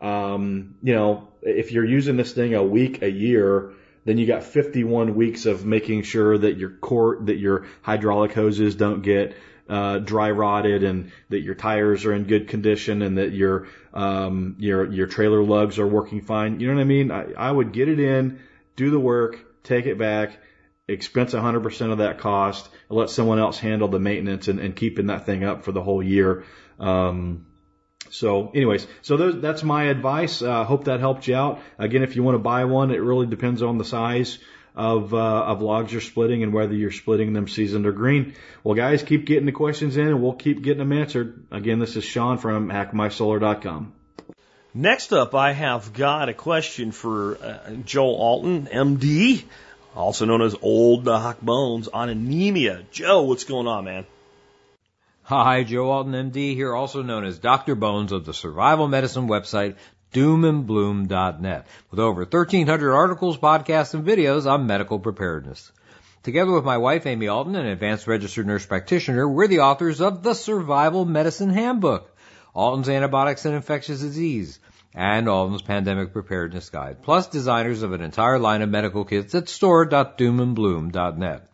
[0.00, 3.72] Um, you know, if you're using this thing a week, a year,
[4.04, 8.74] then you got 51 weeks of making sure that your core, that your hydraulic hoses
[8.74, 9.36] don't get
[9.68, 14.56] uh, dry rotted and that your tires are in good condition and that your um,
[14.58, 16.60] your your trailer lugs are working fine.
[16.60, 17.10] You know what I mean?
[17.10, 18.38] I, I would get it in,
[18.76, 20.38] do the work, take it back,
[20.86, 25.26] expense 100% of that cost, let someone else handle the maintenance and, and keeping that
[25.26, 26.44] thing up for the whole year.
[26.78, 27.45] Um,
[28.18, 30.42] so, anyways, so those, that's my advice.
[30.42, 31.60] Uh, hope that helped you out.
[31.78, 34.38] Again, if you want to buy one, it really depends on the size.
[34.76, 38.34] of uh, of logs you're splitting and whether you're splitting them seasoned or green.
[38.62, 41.46] Well, guys, keep getting the questions in, and we'll keep getting them answered.
[41.50, 43.94] Again, this is Sean from HackMySolar.com.
[44.74, 49.44] Next up, I have got a question for uh, Joe Alton, MD,
[49.94, 52.84] also known as Old Doc Bones, on anemia.
[52.92, 54.04] Joe, what's going on, man?
[55.28, 57.74] Hi, Joe Alton, MD, here also known as Dr.
[57.74, 59.74] Bones of the survival medicine website
[60.14, 65.72] doomandbloom.net with over 1300 articles, podcasts, and videos on medical preparedness.
[66.22, 70.22] Together with my wife, Amy Alton, an advanced registered nurse practitioner, we're the authors of
[70.22, 72.08] the Survival Medicine Handbook,
[72.54, 74.60] Alton's Antibiotics and Infectious Disease,
[74.94, 79.48] and Alton's Pandemic Preparedness Guide, plus designers of an entire line of medical kits at
[79.48, 81.48] store.doomandbloom.net.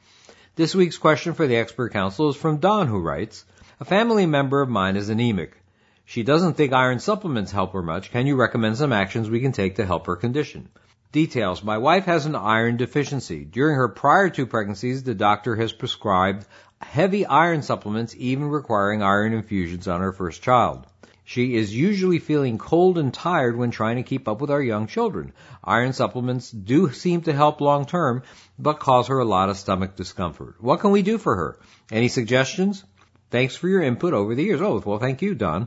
[0.57, 3.47] This week's question for the expert council is from Don, who writes,
[3.83, 5.61] A family member of mine is anemic.
[6.05, 8.13] She doesn't think iron supplements help her much.
[8.13, 10.69] Can you recommend some actions we can take to help her condition?
[11.11, 11.65] Details.
[11.65, 13.45] My wife has an iron deficiency.
[13.45, 16.47] During her prior two pregnancies, the doctor has prescribed
[16.81, 20.87] heavy iron supplements, even requiring iron infusions on her first child.
[21.25, 24.87] She is usually feeling cold and tired when trying to keep up with our young
[24.87, 25.33] children.
[25.65, 28.23] Iron supplements do seem to help long term,
[28.61, 30.55] but cause her a lot of stomach discomfort.
[30.61, 31.59] What can we do for her?
[31.91, 32.85] Any suggestions?
[33.33, 34.61] Thanks for your input over the years.
[34.61, 35.67] Oh, well, thank you, Don.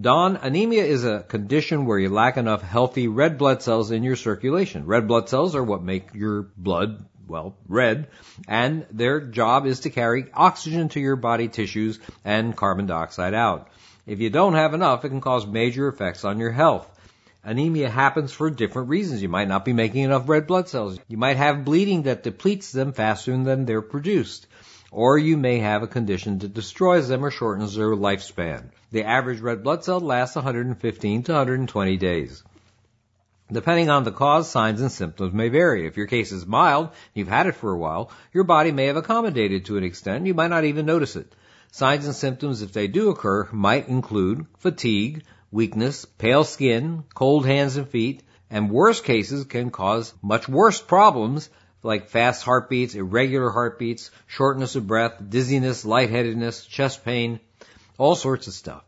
[0.00, 4.16] Don, anemia is a condition where you lack enough healthy red blood cells in your
[4.16, 4.84] circulation.
[4.86, 8.08] Red blood cells are what make your blood, well, red,
[8.48, 13.68] and their job is to carry oxygen to your body tissues and carbon dioxide out.
[14.04, 16.88] If you don't have enough, it can cause major effects on your health.
[17.44, 19.22] Anemia happens for different reasons.
[19.22, 20.98] You might not be making enough red blood cells.
[21.06, 24.48] You might have bleeding that depletes them faster than they're produced
[24.92, 28.64] or you may have a condition that destroys them or shortens their lifespan.
[28.90, 32.44] The average red blood cell lasts 115 to 120 days.
[33.50, 35.86] Depending on the cause, signs and symptoms may vary.
[35.86, 38.96] If your case is mild, you've had it for a while, your body may have
[38.96, 41.34] accommodated to an extent, you might not even notice it.
[41.70, 47.76] Signs and symptoms, if they do occur, might include fatigue, weakness, pale skin, cold hands
[47.76, 51.48] and feet, and worse cases can cause much worse problems
[51.82, 57.40] like fast heartbeats, irregular heartbeats, shortness of breath, dizziness, lightheadedness, chest pain,
[57.98, 58.84] all sorts of stuff.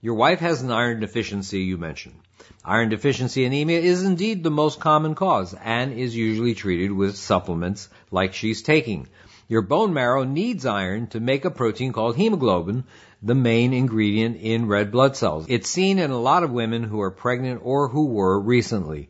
[0.00, 2.16] Your wife has an iron deficiency you mentioned.
[2.64, 7.88] Iron deficiency anemia is indeed the most common cause and is usually treated with supplements
[8.10, 9.08] like she's taking.
[9.48, 12.84] Your bone marrow needs iron to make a protein called hemoglobin,
[13.22, 15.46] the main ingredient in red blood cells.
[15.48, 19.08] It's seen in a lot of women who are pregnant or who were recently.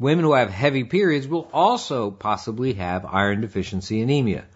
[0.00, 4.46] Women who have heavy periods will also possibly have iron deficiency anemia.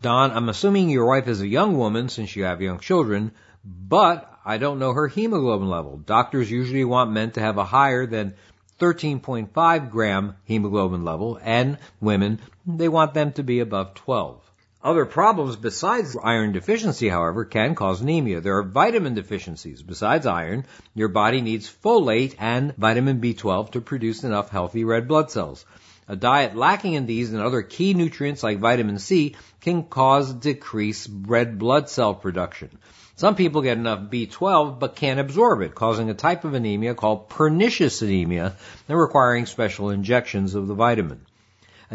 [0.00, 3.32] Don, I'm assuming your wife is a young woman since you have young children,
[3.64, 5.96] but I don't know her hemoglobin level.
[5.96, 8.34] Doctors usually want men to have a higher than
[8.78, 14.48] 13.5 gram hemoglobin level, and women, they want them to be above 12.
[14.84, 18.42] Other problems besides iron deficiency, however, can cause anemia.
[18.42, 19.80] There are vitamin deficiencies.
[19.80, 25.30] Besides iron, your body needs folate and vitamin B12 to produce enough healthy red blood
[25.30, 25.64] cells.
[26.06, 31.08] A diet lacking in these and other key nutrients like vitamin C can cause decreased
[31.22, 32.68] red blood cell production.
[33.16, 37.30] Some people get enough B12 but can't absorb it, causing a type of anemia called
[37.30, 38.54] pernicious anemia
[38.86, 41.24] and requiring special injections of the vitamin.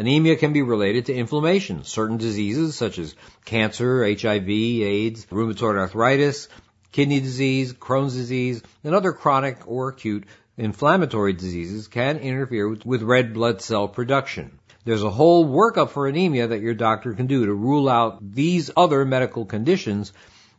[0.00, 1.84] Anemia can be related to inflammation.
[1.84, 6.48] Certain diseases such as cancer, HIV, AIDS, rheumatoid arthritis,
[6.90, 10.24] kidney disease, Crohn's disease, and other chronic or acute
[10.56, 14.58] inflammatory diseases can interfere with red blood cell production.
[14.86, 18.70] There's a whole workup for anemia that your doctor can do to rule out these
[18.74, 20.14] other medical conditions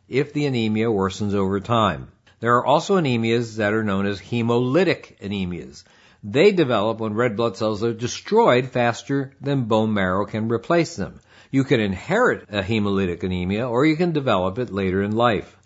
[0.08, 2.12] if the anemia worsens over time.
[2.38, 5.82] There are also anemias that are known as hemolytic anemias.
[6.24, 11.18] They develop when red blood cells are destroyed faster than bone marrow can replace them.
[11.50, 15.56] You can inherit a hemolytic anemia or you can develop it later in life.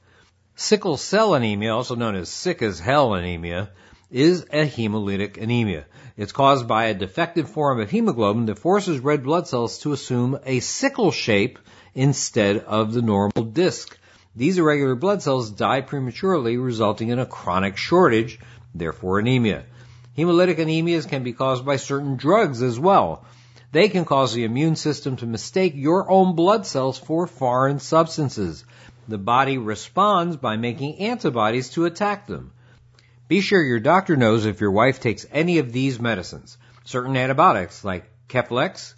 [0.55, 3.69] Sickle cell anemia, also known as sick as hell anemia,
[4.11, 5.85] is a hemolytic anemia.
[6.17, 10.39] It's caused by a defective form of hemoglobin that forces red blood cells to assume
[10.47, 11.59] a sickle shape
[11.95, 13.99] instead of the normal disc.
[14.35, 18.39] These irregular blood cells die prematurely, resulting in a chronic shortage,
[18.75, 19.65] therefore anemia.
[20.17, 23.25] Hemolytic anemias can be caused by certain drugs as well.
[23.73, 28.65] They can cause the immune system to mistake your own blood cells for foreign substances.
[29.09, 32.53] The body responds by making antibodies to attack them.
[33.29, 36.57] Be sure your doctor knows if your wife takes any of these medicines.
[36.85, 38.95] Certain antibiotics like Keflex,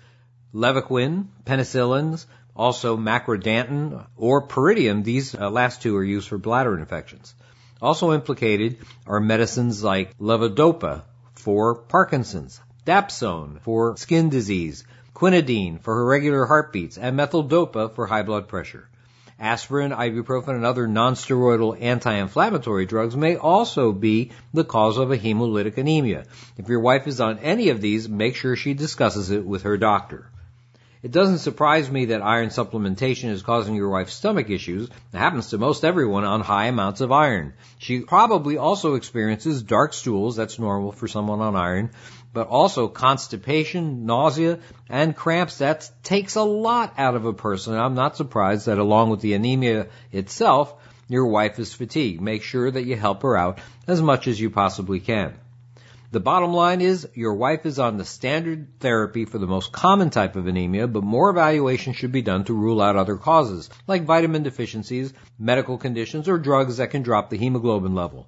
[0.55, 5.03] Levaquin, penicillins, also macrodantin or pyridium.
[5.03, 7.35] These uh, last two are used for bladder infections.
[7.81, 11.03] Also implicated are medicines like levodopa
[11.38, 18.48] for Parkinson's, dapsone for skin disease, quinidine for irregular heartbeats, and methyldopa for high blood
[18.48, 18.88] pressure.
[19.40, 25.79] Aspirin, ibuprofen, and other nonsteroidal anti-inflammatory drugs may also be the cause of a hemolytic
[25.79, 26.24] anemia.
[26.57, 29.77] If your wife is on any of these, make sure she discusses it with her
[29.77, 30.29] doctor.
[31.01, 34.89] It doesn't surprise me that iron supplementation is causing your wife's stomach issues.
[34.89, 37.53] It happens to most everyone on high amounts of iron.
[37.79, 41.91] She probably also experiences dark stools, that's normal for someone on iron,
[42.33, 44.59] but also constipation, nausea,
[44.89, 45.59] and cramps.
[45.59, 47.75] That takes a lot out of a person.
[47.75, 50.75] I'm not surprised that along with the anemia itself,
[51.09, 52.21] your wife is fatigued.
[52.21, 55.35] Make sure that you help her out as much as you possibly can.
[56.11, 60.09] The bottom line is your wife is on the standard therapy for the most common
[60.09, 64.07] type of anemia, but more evaluation should be done to rule out other causes, like
[64.07, 68.27] vitamin deficiencies, medical conditions, or drugs that can drop the hemoglobin level.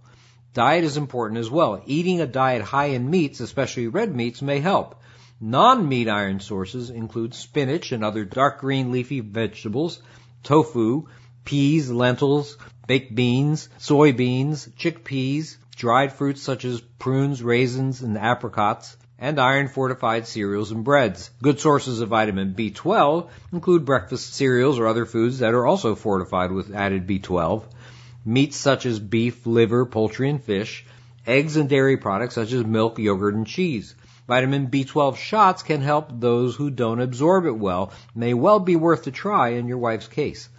[0.53, 1.83] Diet is important as well.
[1.87, 5.01] Eating a diet high in meats, especially red meats, may help.
[5.41, 10.03] Non-meat iron sources include spinach and other dark green leafy vegetables,
[10.43, 11.07] tofu,
[11.47, 19.41] peas, lentils, baked beans, soybeans, chickpeas, dried fruits such as prunes, raisins, and apricots, and
[19.41, 21.31] iron fortified cereals and breads.
[21.43, 26.53] Good sources of vitamin B12 include breakfast cereals or other foods that are also fortified
[26.53, 27.65] with added B12,
[28.27, 30.85] meats such as beef, liver, poultry, and fish,
[31.27, 33.95] eggs and dairy products such as milk, yogurt, and cheese.
[34.29, 39.07] Vitamin B12 shots can help those who don't absorb it well, may well be worth
[39.07, 40.51] a try in your wife's case.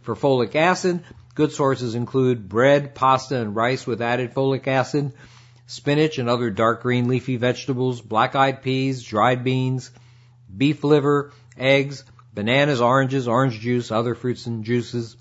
[0.00, 5.12] For folic acid, Good sources include bread, pasta, and rice with added folic acid,
[5.66, 9.90] spinach and other dark green leafy vegetables, black-eyed peas, dried beans,
[10.56, 15.16] beef liver, eggs, bananas, oranges, orange juice, other fruits and juices,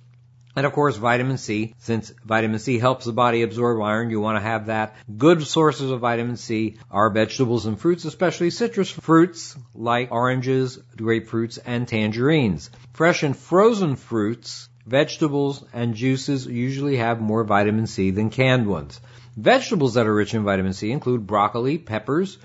[0.56, 1.74] and of course vitamin C.
[1.80, 4.96] Since vitamin C helps the body absorb iron, you want to have that.
[5.18, 11.58] Good sources of vitamin C are vegetables and fruits, especially citrus fruits like oranges, grapefruits,
[11.66, 12.70] and tangerines.
[12.94, 19.00] Fresh and frozen fruits Vegetables and juices usually have more vitamin C than canned ones.
[19.38, 22.38] Vegetables that are rich in vitamin C include broccoli, peppers,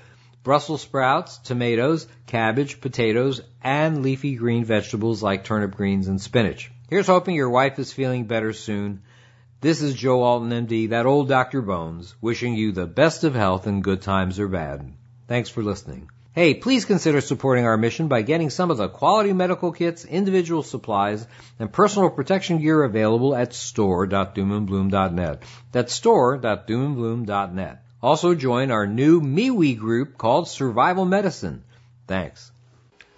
[0.45, 6.71] Brussels sprouts, tomatoes, cabbage, potatoes, and leafy green vegetables like turnip greens and spinach.
[6.89, 9.03] Here's hoping your wife is feeling better soon.
[9.61, 11.61] This is Joe Alton, MD, that old Dr.
[11.61, 14.93] Bones, wishing you the best of health in good times or bad.
[15.27, 16.09] Thanks for listening.
[16.39, 20.63] Hey, please consider supporting our mission by getting some of the quality medical kits, individual
[20.63, 21.27] supplies,
[21.59, 25.43] and personal protection gear available at store.doomandbloom.net.
[25.73, 27.83] That's store.doomandbloom.net.
[28.01, 31.65] Also join our new MeWe group called Survival Medicine.
[32.07, 32.53] Thanks.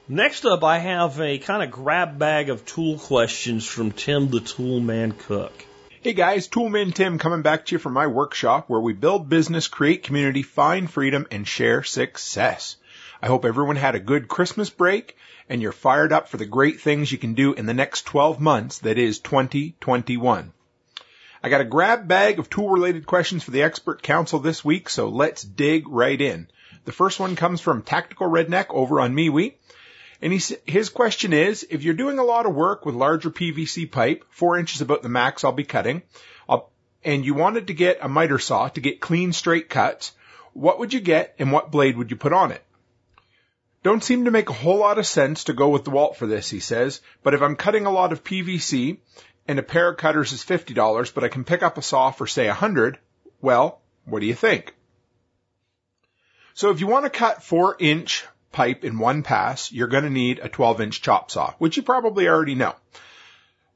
[0.09, 4.40] Next up, I have a kind of grab bag of tool questions from Tim the
[4.40, 5.52] Toolman Cook.
[6.00, 9.68] Hey guys, Toolman Tim coming back to you from my workshop where we build business,
[9.68, 12.76] create community, find freedom, and share success.
[13.22, 15.16] I hope everyone had a good Christmas break
[15.48, 18.40] and you're fired up for the great things you can do in the next 12
[18.40, 20.52] months that is 2021.
[21.42, 24.88] I got a grab bag of tool related questions for the expert council this week,
[24.88, 26.48] so let's dig right in.
[26.87, 29.54] The first one comes from Tactical Redneck over on MeWe.
[30.22, 34.24] And his question is, if you're doing a lot of work with larger PVC pipe,
[34.30, 36.02] four inches about the max I'll be cutting,
[36.48, 36.70] I'll,
[37.04, 40.12] and you wanted to get a miter saw to get clean straight cuts,
[40.52, 42.62] what would you get and what blade would you put on it?
[43.82, 46.50] Don't seem to make a whole lot of sense to go with DeWalt for this,
[46.50, 48.98] he says, but if I'm cutting a lot of PVC
[49.48, 52.26] and a pair of cutters is $50, but I can pick up a saw for
[52.26, 52.98] say 100,
[53.40, 54.74] well, what do you think?
[56.52, 60.10] So if you want to cut 4 inch pipe in one pass, you're going to
[60.10, 62.74] need a 12 inch chop saw, which you probably already know.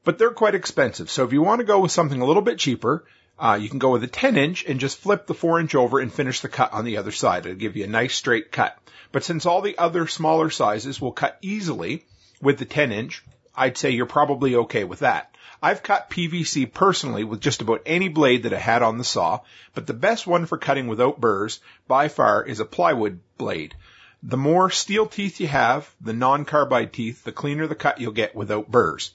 [0.03, 1.09] But they're quite expensive.
[1.09, 3.05] So if you want to go with something a little bit cheaper,
[3.39, 5.99] uh, you can go with a 10 inch and just flip the 4 inch over
[5.99, 7.45] and finish the cut on the other side.
[7.47, 8.77] It'll give you a nice straight cut.
[9.15, 12.05] But since all the other smaller sizes will cut easily
[12.41, 13.23] with the 10 inch,
[13.55, 15.33] I'd say you're probably okay with that.
[15.63, 19.39] I've cut PVC personally with just about any blade that I had on the saw,
[19.73, 23.73] but the best one for cutting without burrs by far is a plywood blade.
[24.21, 28.35] The more steel teeth you have, the non-carbide teeth, the cleaner the cut you'll get
[28.35, 29.13] without burrs.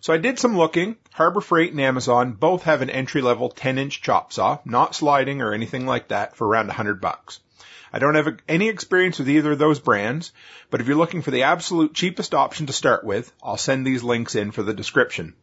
[0.00, 0.96] So I did some looking.
[1.12, 5.42] Harbor Freight and Amazon both have an entry level 10 inch chop saw, not sliding
[5.42, 7.38] or anything like that for around 100 bucks.
[7.92, 10.32] I don't have any experience with either of those brands,
[10.70, 14.02] but if you're looking for the absolute cheapest option to start with, I'll send these
[14.02, 15.34] links in for the description.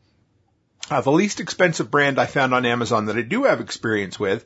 [0.90, 4.46] Uh, the least expensive brand I found on Amazon that I do have experience with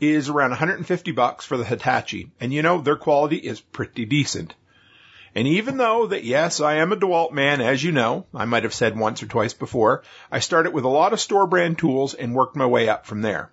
[0.00, 4.54] is around 150 bucks for the Hitachi, and you know their quality is pretty decent.
[5.34, 8.62] And even though that yes, I am a DeWalt man, as you know, I might
[8.62, 12.14] have said once or twice before, I started with a lot of store brand tools
[12.14, 13.50] and worked my way up from there.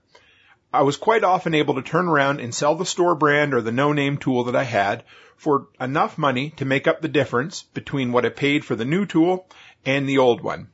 [0.73, 3.73] I was quite often able to turn around and sell the store brand or the
[3.73, 5.03] no-name tool that I had
[5.35, 9.05] for enough money to make up the difference between what I paid for the new
[9.05, 9.47] tool
[9.85, 10.69] and the old one.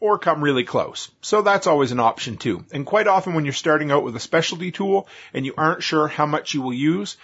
[0.00, 1.12] Or come really close.
[1.20, 2.64] So that's always an option too.
[2.72, 6.08] And quite often when you're starting out with a specialty tool and you aren't sure
[6.08, 7.16] how much you will use,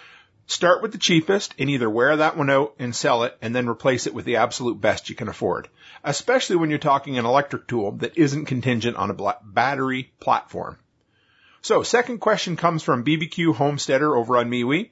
[0.45, 3.67] start with the cheapest and either wear that one out and sell it and then
[3.67, 5.67] replace it with the absolute best you can afford.
[6.05, 10.77] Especially when you're talking an electric tool that isn't contingent on a battery platform.
[11.67, 14.89] So second question comes from BBQ Homesteader over on MeWe.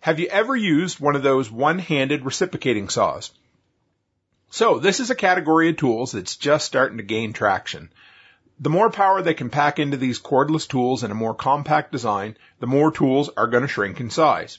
[0.00, 3.30] Have you ever used one of those one-handed reciprocating saws?
[4.50, 7.92] So this is a category of tools that's just starting to gain traction.
[8.58, 12.36] The more power they can pack into these cordless tools in a more compact design,
[12.58, 14.58] the more tools are going to shrink in size.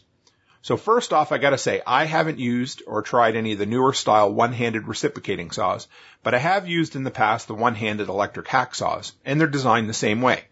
[0.62, 3.92] So first off, I gotta say, I haven't used or tried any of the newer
[3.92, 5.90] style one-handed reciprocating saws,
[6.24, 9.90] but I have used in the past the one-handed electric hack saws, and they're designed
[9.90, 10.46] the same way.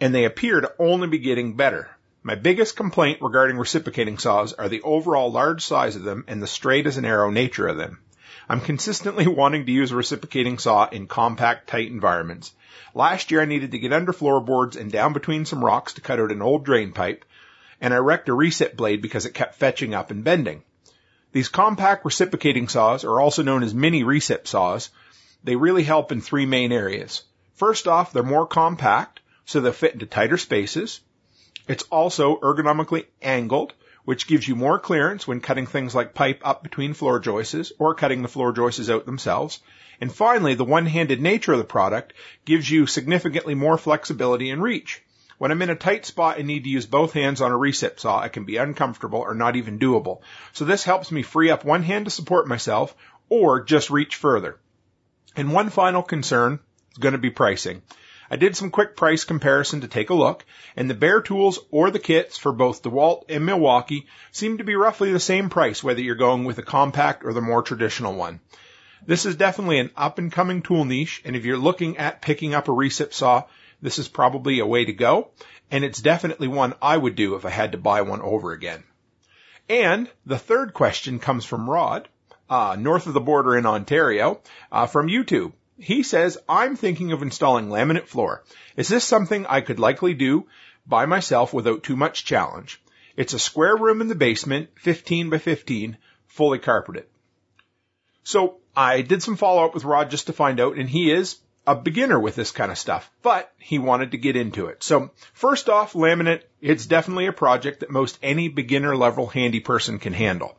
[0.00, 1.90] And they appear to only be getting better.
[2.22, 6.46] My biggest complaint regarding reciprocating saws are the overall large size of them and the
[6.46, 8.00] straight as an arrow nature of them.
[8.48, 12.52] I'm consistently wanting to use a reciprocating saw in compact, tight environments.
[12.94, 16.20] Last year I needed to get under floorboards and down between some rocks to cut
[16.20, 17.24] out an old drain pipe,
[17.80, 20.62] and I wrecked a recip blade because it kept fetching up and bending.
[21.32, 24.90] These compact reciprocating saws are also known as mini recip saws.
[25.44, 27.22] They really help in three main areas.
[27.54, 31.00] First off, they're more compact, so they'll fit into tighter spaces.
[31.66, 33.72] It's also ergonomically angled,
[34.04, 37.94] which gives you more clearance when cutting things like pipe up between floor joists or
[37.94, 39.60] cutting the floor joists out themselves.
[40.00, 42.12] And finally, the one-handed nature of the product
[42.44, 45.02] gives you significantly more flexibility and reach.
[45.38, 48.00] When I'm in a tight spot and need to use both hands on a recip
[48.00, 50.20] saw, it can be uncomfortable or not even doable.
[50.52, 52.94] So this helps me free up one hand to support myself
[53.28, 54.58] or just reach further.
[55.34, 56.60] And one final concern
[56.92, 57.82] is going to be pricing.
[58.30, 61.90] I did some quick price comparison to take a look, and the bare tools or
[61.90, 66.00] the kits for both DeWalt and Milwaukee seem to be roughly the same price whether
[66.00, 68.40] you're going with a compact or the more traditional one.
[69.06, 72.54] This is definitely an up and coming tool niche, and if you're looking at picking
[72.54, 73.44] up a recip saw,
[73.80, 75.30] this is probably a way to go,
[75.70, 78.82] and it's definitely one I would do if I had to buy one over again.
[79.68, 82.08] And the third question comes from Rod,
[82.48, 84.40] uh, north of the border in Ontario,
[84.72, 85.52] uh, from YouTube.
[85.78, 88.42] He says, I'm thinking of installing laminate floor.
[88.76, 90.46] Is this something I could likely do
[90.86, 92.80] by myself without too much challenge?
[93.16, 95.96] It's a square room in the basement, 15 by 15,
[96.26, 97.06] fully carpeted.
[98.24, 101.36] So I did some follow up with Rod just to find out, and he is
[101.66, 104.82] a beginner with this kind of stuff, but he wanted to get into it.
[104.84, 109.98] So first off, laminate, it's definitely a project that most any beginner level handy person
[109.98, 110.56] can handle.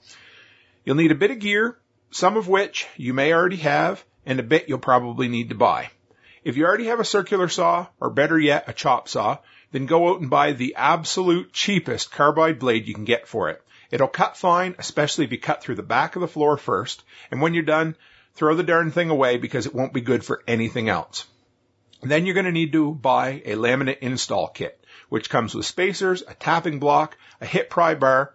[0.83, 1.77] You'll need a bit of gear,
[2.11, 5.89] some of which you may already have, and a bit you'll probably need to buy.
[6.43, 9.39] If you already have a circular saw, or better yet, a chop saw,
[9.71, 13.63] then go out and buy the absolute cheapest carbide blade you can get for it.
[13.89, 17.41] It'll cut fine, especially if you cut through the back of the floor first, and
[17.41, 17.95] when you're done,
[18.35, 21.25] throw the darn thing away because it won't be good for anything else.
[22.01, 26.21] Then you're going to need to buy a laminate install kit, which comes with spacers,
[26.27, 28.33] a tapping block, a hip pry bar,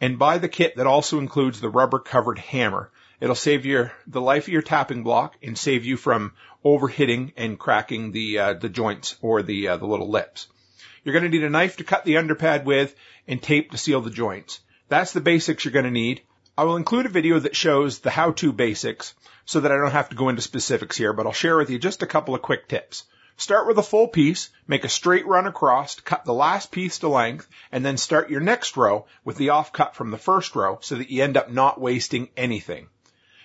[0.00, 2.91] and buy the kit that also includes the rubber covered hammer.
[3.22, 6.32] It'll save your the life of your tapping block and save you from
[6.64, 10.48] overhitting and cracking the uh, the joints or the uh, the little lips.
[11.04, 12.96] You're going to need a knife to cut the underpad with
[13.28, 14.58] and tape to seal the joints.
[14.88, 16.22] That's the basics you're going to need.
[16.58, 19.14] I will include a video that shows the how-to basics
[19.44, 21.78] so that I don't have to go into specifics here, but I'll share with you
[21.78, 23.04] just a couple of quick tips.
[23.36, 27.08] Start with a full piece, make a straight run across, cut the last piece to
[27.08, 30.96] length, and then start your next row with the offcut from the first row so
[30.96, 32.88] that you end up not wasting anything.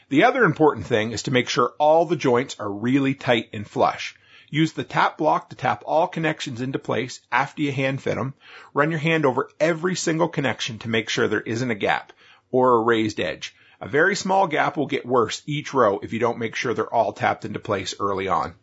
[0.10, 3.70] The other important thing is to make sure all the joints are really tight and
[3.70, 4.16] flush.
[4.49, 8.34] Use the tap block to tap all connections into place after you hand fit them.
[8.74, 12.14] Run your hand over every single connection to make sure there isn't a gap
[12.51, 13.53] or a raised edge.
[13.82, 16.93] A very small gap will get worse each row if you don't make sure they're
[16.93, 18.55] all tapped into place early on.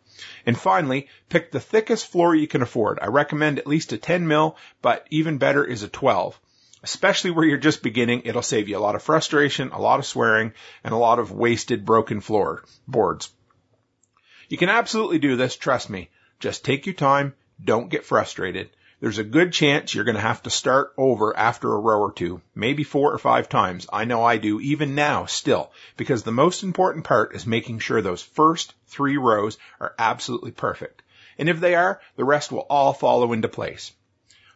[0.47, 2.99] And finally, pick the thickest floor you can afford.
[3.03, 6.41] I recommend at least a 10 mil, but even better is a 12
[6.85, 10.07] especially where you're just beginning, it'll save you a lot of frustration, a lot of
[10.07, 10.53] swearing,
[10.85, 13.31] and a lot of wasted broken floor boards.
[14.51, 16.11] You can absolutely do this, trust me.
[16.41, 18.69] Just take your time, don't get frustrated.
[19.01, 22.13] There's a good chance you're going to have to start over after a row or
[22.13, 23.87] two, maybe four or five times.
[23.91, 28.03] I know I do even now still, because the most important part is making sure
[28.03, 31.03] those first three rows are absolutely perfect.
[31.39, 33.93] And if they are, the rest will all follow into place.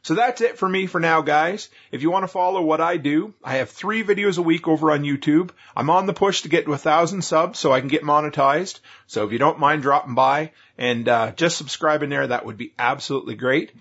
[0.08, 1.68] So that's it for me for now, guys.
[1.92, 4.90] If you want to follow what I do, I have three videos a week over
[4.90, 5.50] on YouTube.
[5.76, 8.80] I'm on the push to get to a thousand subs so I can get monetized.
[9.06, 12.72] So if you don't mind dropping by and uh, just subscribing there, that would be
[12.78, 13.72] absolutely great.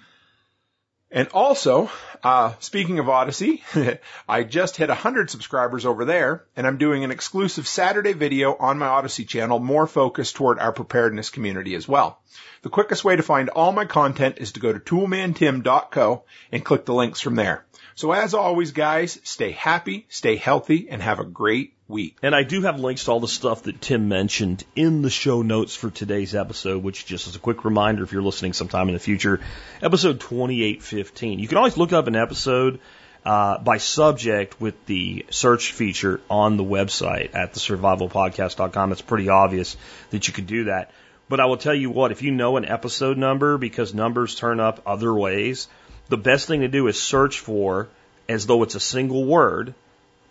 [1.10, 1.90] And also,
[2.22, 3.64] uh, speaking of Odysee,
[4.28, 8.78] I just hit 100 subscribers over there, and I'm doing an exclusive Saturday video on
[8.78, 12.22] my Odysee channel, more focused toward our preparedness community as well.
[12.62, 16.84] The quickest way to find all my content is to go to toolmantim.co and click
[16.84, 17.66] the links from there.
[17.96, 22.18] So as always, guys, stay happy, stay healthy, and have a great week.
[22.22, 25.42] And I do have links to all the stuff that Tim mentioned in the show
[25.42, 28.94] notes for today's episode, which just as a quick reminder, if you're listening sometime in
[28.94, 29.40] the future,
[29.82, 31.40] episode 2815.
[31.40, 32.80] You can always look up an episode
[33.26, 38.92] uh, by subject with the search feature on the website at thesurvivalpodcast.com.
[38.92, 39.78] It's pretty obvious
[40.12, 40.92] that you could do that.
[41.30, 44.60] But I will tell you what, if you know an episode number, because numbers turn
[44.60, 45.68] up other ways,
[46.08, 47.90] the best thing to do is search for,
[48.30, 49.74] as though it's a single word,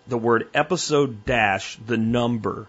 [0.08, 2.68] the word episode dash the number.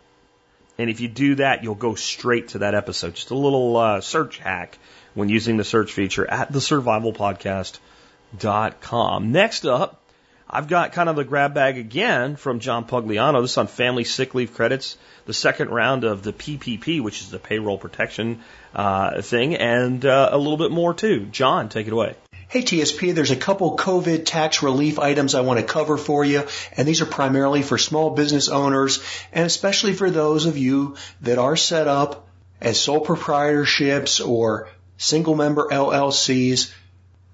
[0.78, 3.16] And if you do that, you'll go straight to that episode.
[3.16, 4.78] Just a little uh, search hack
[5.14, 9.32] when using the search feature at thesurvivalpodcast.com.
[9.32, 10.02] Next up,
[10.50, 13.42] I've got kind of the grab bag again from John Pugliano.
[13.42, 17.40] This on family sick leave credits, the second round of the PPP, which is the
[17.40, 18.42] payroll protection
[18.74, 21.26] uh, thing, and uh, a little bit more too.
[21.26, 22.16] John, take it away.
[22.50, 26.44] Hey TSP, there's a couple COVID tax relief items I want to cover for you,
[26.78, 31.40] and these are primarily for small business owners, and especially for those of you that
[31.40, 32.30] are set up
[32.62, 36.72] as sole proprietorships or single member LLCs.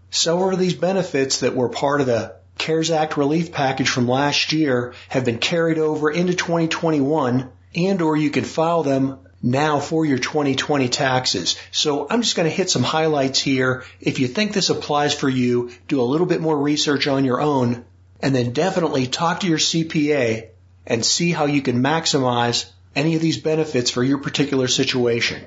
[0.09, 4.51] Several of these benefits that were part of the CARES Act relief package from last
[4.51, 10.05] year have been carried over into 2021 and or you can file them now for
[10.05, 11.57] your 2020 taxes.
[11.71, 13.83] So I'm just going to hit some highlights here.
[13.99, 17.41] If you think this applies for you, do a little bit more research on your
[17.41, 17.85] own
[18.21, 20.47] and then definitely talk to your CPA
[20.87, 25.43] and see how you can maximize any of these benefits for your particular situation.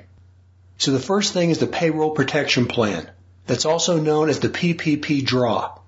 [0.77, 3.09] So the first thing is the payroll protection plan.
[3.47, 5.79] That's also known as the PPP draw.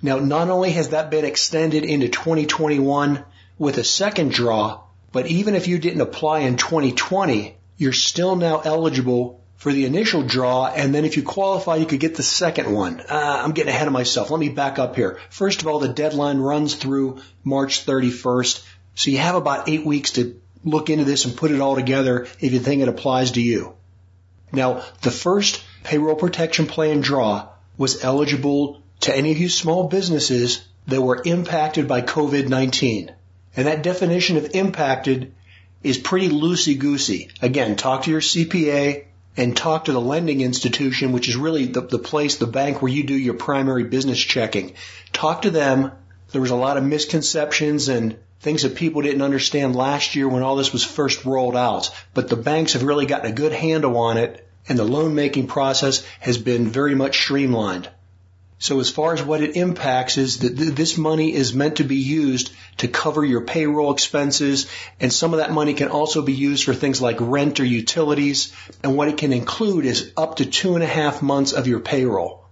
[0.00, 3.24] Now, not only has that been extended into 2021
[3.58, 4.80] with a second draw,
[5.12, 10.22] but even if you didn't apply in 2020, you're still now eligible for the initial
[10.22, 10.66] draw.
[10.66, 13.00] And then if you qualify, you could get the second one.
[13.00, 14.30] Uh, I'm getting ahead of myself.
[14.30, 15.20] Let me back up here.
[15.30, 18.64] First of all, the deadline runs through March 31st.
[18.94, 22.26] So you have about eight weeks to look into this and put it all together
[22.40, 23.74] if you think it applies to you.
[24.52, 30.66] Now, the first payroll protection plan draw was eligible to any of you small businesses
[30.86, 33.14] that were impacted by COVID-19.
[33.56, 35.32] And that definition of impacted
[35.82, 37.30] is pretty loosey goosey.
[37.40, 39.04] Again, talk to your CPA
[39.36, 42.92] and talk to the lending institution, which is really the, the place, the bank where
[42.92, 44.74] you do your primary business checking.
[45.12, 45.92] Talk to them.
[46.30, 50.42] There was a lot of misconceptions and things that people didn't understand last year when
[50.42, 51.90] all this was first rolled out.
[52.14, 55.48] But the banks have really gotten a good handle on it and the loan making
[55.48, 57.88] process has been very much streamlined.
[58.62, 61.96] So as far as what it impacts is that this money is meant to be
[61.96, 64.68] used to cover your payroll expenses
[65.00, 68.52] and some of that money can also be used for things like rent or utilities.
[68.84, 71.80] And what it can include is up to two and a half months of your
[71.80, 72.44] payroll.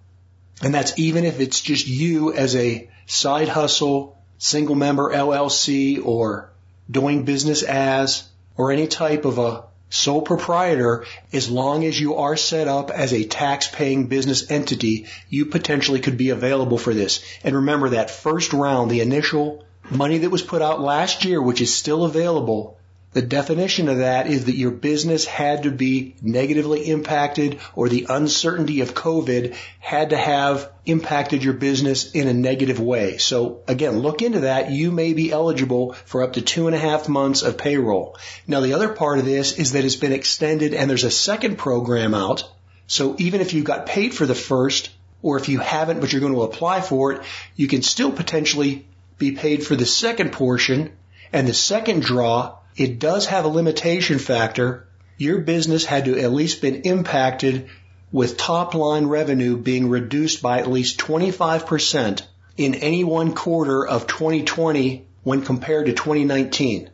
[0.60, 6.50] And that's even if it's just you as a side hustle, single member LLC or
[6.90, 12.36] doing business as or any type of a sole proprietor, as long as you are
[12.36, 17.22] set up as a tax paying business entity, you potentially could be available for this.
[17.44, 21.60] And remember that first round, the initial money that was put out last year, which
[21.60, 22.78] is still available,
[23.12, 28.06] the definition of that is that your business had to be negatively impacted or the
[28.08, 33.18] uncertainty of COVID had to have impacted your business in a negative way.
[33.18, 34.70] So again, look into that.
[34.70, 38.16] You may be eligible for up to two and a half months of payroll.
[38.46, 41.58] Now the other part of this is that it's been extended and there's a second
[41.58, 42.48] program out.
[42.86, 44.90] So even if you got paid for the first
[45.20, 47.22] or if you haven't but you're going to apply for it,
[47.56, 48.86] you can still potentially
[49.18, 50.92] be paid for the second portion
[51.32, 54.88] and the second draw it does have a limitation factor.
[55.18, 57.68] Your business had to at least been impacted
[58.12, 62.22] with top line revenue being reduced by at least 25%
[62.56, 66.90] in any one quarter of 2020 when compared to 2019.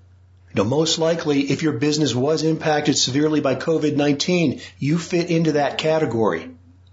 [0.54, 5.78] Now, most likely, if your business was impacted severely by COVID-19, you fit into that
[5.78, 6.50] category.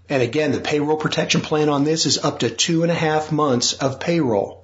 [0.08, 3.32] And again, the payroll protection plan on this is up to two and a half
[3.32, 4.63] months of payroll.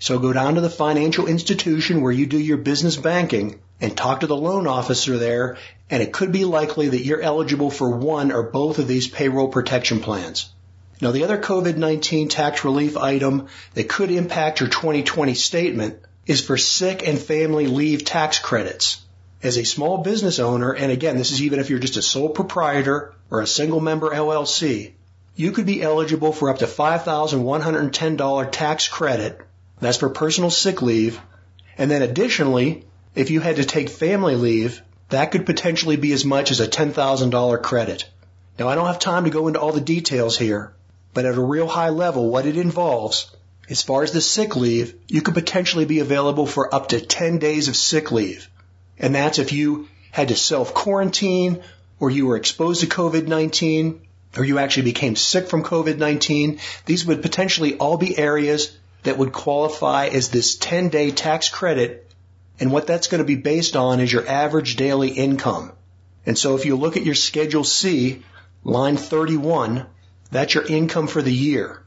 [0.00, 4.20] So go down to the financial institution where you do your business banking and talk
[4.20, 5.56] to the loan officer there,
[5.90, 9.48] and it could be likely that you're eligible for one or both of these payroll
[9.48, 10.50] protection plans.
[11.00, 16.56] Now, the other COVID-19 tax relief item that could impact your 2020 statement is for
[16.56, 19.00] sick and family leave tax credits.
[19.42, 22.28] As a small business owner, and again, this is even if you're just a sole
[22.28, 24.92] proprietor or a single member LLC,
[25.36, 29.40] you could be eligible for up to $5,110 tax credit.
[29.80, 31.20] That's for personal sick leave.
[31.76, 36.24] And then additionally, if you had to take family leave, that could potentially be as
[36.24, 38.08] much as a $10,000 credit.
[38.58, 40.72] Now I don't have time to go into all the details here,
[41.14, 43.30] but at a real high level, what it involves,
[43.70, 47.38] as far as the sick leave, you could potentially be available for up to 10
[47.38, 48.48] days of sick leave.
[48.98, 51.62] And that's if you had to self quarantine
[52.00, 54.00] or you were exposed to COVID-19
[54.36, 56.60] or you actually became sick from COVID-19.
[56.84, 58.76] These would potentially all be areas
[59.08, 62.10] that would qualify as this 10 day tax credit.
[62.60, 65.72] And what that's going to be based on is your average daily income.
[66.26, 68.22] And so if you look at your schedule C,
[68.64, 69.86] line 31,
[70.30, 71.82] that's your income for the year.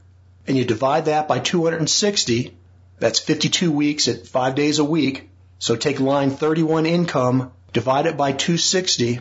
[0.48, 2.56] And you divide that by 260,
[2.98, 5.30] that's 52 weeks at five days a week.
[5.60, 9.20] So take line 31 income, divide it by 260.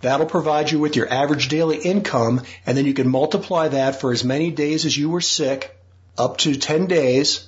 [0.00, 4.12] That'll provide you with your average daily income, and then you can multiply that for
[4.12, 5.76] as many days as you were sick,
[6.16, 7.46] up to 10 days,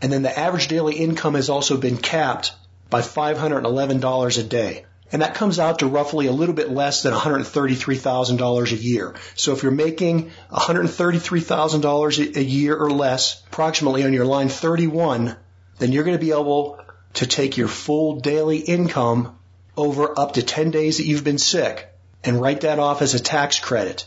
[0.00, 2.52] and then the average daily income has also been capped
[2.90, 4.84] by $511 a day.
[5.12, 9.14] And that comes out to roughly a little bit less than $133,000 a year.
[9.36, 15.36] So if you're making $133,000 a year or less, approximately on your line 31,
[15.78, 16.80] then you're going to be able
[17.14, 19.38] to take your full daily income
[19.76, 21.88] over up to 10 days that you've been sick
[22.24, 24.06] and write that off as a tax credit.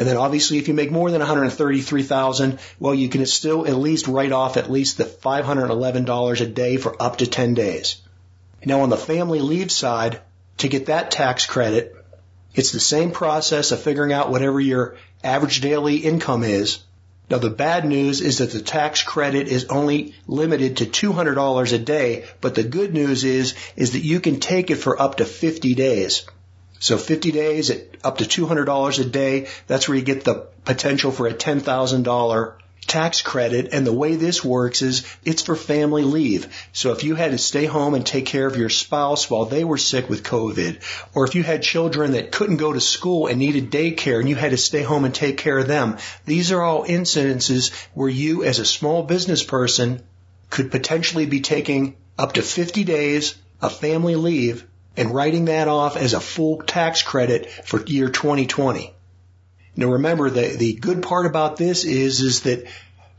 [0.00, 4.08] And then obviously if you make more than 133,000, well you can still at least
[4.08, 8.00] write off at least the $511 a day for up to 10 days.
[8.64, 10.22] Now on the family leave side,
[10.56, 11.94] to get that tax credit,
[12.54, 16.78] it's the same process of figuring out whatever your average daily income is.
[17.28, 21.78] Now the bad news is that the tax credit is only limited to $200 a
[21.78, 25.26] day, but the good news is, is that you can take it for up to
[25.26, 26.24] 50 days.
[26.80, 31.12] So 50 days at up to $200 a day, that's where you get the potential
[31.12, 32.54] for a $10,000
[32.86, 33.68] tax credit.
[33.72, 36.48] And the way this works is it's for family leave.
[36.72, 39.62] So if you had to stay home and take care of your spouse while they
[39.62, 40.80] were sick with COVID,
[41.14, 44.34] or if you had children that couldn't go to school and needed daycare and you
[44.34, 48.42] had to stay home and take care of them, these are all incidences where you
[48.42, 50.02] as a small business person
[50.48, 54.66] could potentially be taking up to 50 days of family leave
[54.96, 58.94] and writing that off as a full tax credit for year 2020.
[59.76, 62.66] Now remember, the, the good part about this is, is that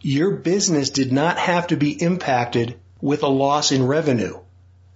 [0.01, 4.39] your business did not have to be impacted with a loss in revenue.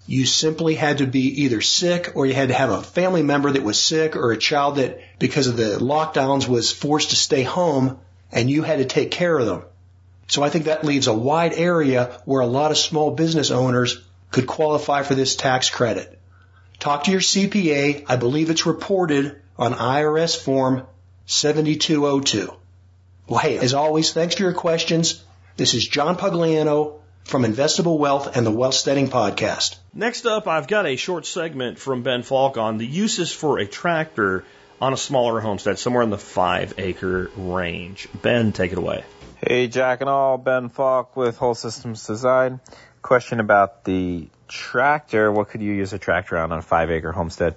[0.08, 3.52] You simply had to be either sick or you had to have a family member
[3.52, 7.42] that was sick or a child that, because of the lockdowns, was forced to stay
[7.42, 8.00] home
[8.32, 9.64] and you had to take care of them.
[10.28, 14.02] So I think that leaves a wide area where a lot of small business owners
[14.32, 16.20] could qualify for this tax credit.
[16.80, 18.06] Talk to your CPA.
[18.08, 20.86] I believe it's reported on IRS form
[21.26, 22.54] 7202.
[23.28, 25.24] Well, hey, as always, thanks for your questions.
[25.58, 29.78] This is John Pugliano from Investable Wealth and the Wealthsteading Podcast.
[29.94, 33.66] Next up, I've got a short segment from Ben Falk on the uses for a
[33.66, 34.44] tractor
[34.80, 38.08] on a smaller homestead, somewhere in the five acre range.
[38.22, 39.04] Ben, take it away.
[39.46, 42.60] Hey, Jack and all, Ben Falk with Whole Systems Design.
[43.02, 45.32] Question about the tractor.
[45.32, 47.56] What could you use a tractor on on a five acre homestead?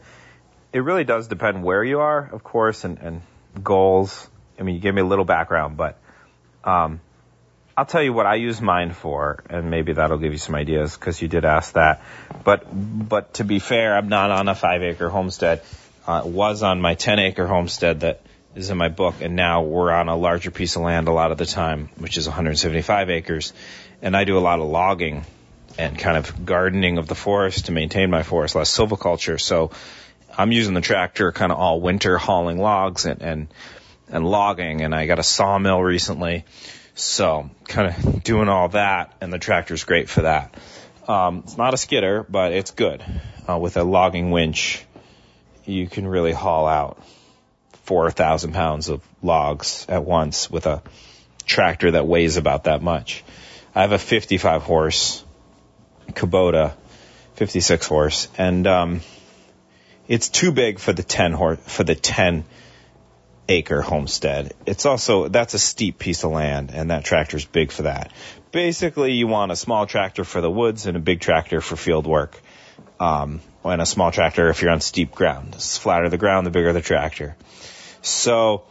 [0.73, 3.23] It really does depend where you are, of course, and, and
[3.63, 4.29] goals.
[4.59, 5.99] I mean, you gave me a little background, but
[6.65, 7.01] um,
[7.77, 10.97] I'll tell you what I use mine for, and maybe that'll give you some ideas
[10.97, 12.03] because you did ask that.
[12.45, 15.63] But but to be fair, I'm not on a five acre homestead.
[16.07, 18.23] Uh, was on my 10 acre homestead that
[18.55, 21.33] is in my book, and now we're on a larger piece of land a lot
[21.33, 23.53] of the time, which is 175 acres,
[24.01, 25.25] and I do a lot of logging
[25.79, 29.41] and kind of gardening of the forest to maintain my forest, less silviculture.
[29.41, 29.71] So
[30.37, 33.49] I'm using the tractor kind of all winter hauling logs and, and,
[34.09, 36.45] and logging and I got a sawmill recently.
[36.95, 40.55] So kind of doing all that and the tractor's great for that.
[41.07, 43.03] Um, it's not a skidder, but it's good.
[43.49, 44.85] Uh, with a logging winch,
[45.65, 47.03] you can really haul out
[47.85, 50.83] 4,000 pounds of logs at once with a
[51.47, 53.25] tractor that weighs about that much.
[53.75, 55.25] I have a 55 horse
[56.13, 56.75] Kubota,
[57.35, 59.01] 56 horse, and um,
[60.07, 62.45] it's too big for the 10 horse for the 10
[63.49, 64.53] acre homestead.
[64.67, 68.13] It's also that's a steep piece of land and that tractor's big for that.
[68.53, 72.07] Basically, you want a small tractor for the woods and a big tractor for field
[72.07, 72.41] work.
[73.01, 75.53] Um, and a small tractor if you're on steep ground.
[75.53, 77.37] The flatter the ground, the bigger the tractor.
[78.03, 78.65] So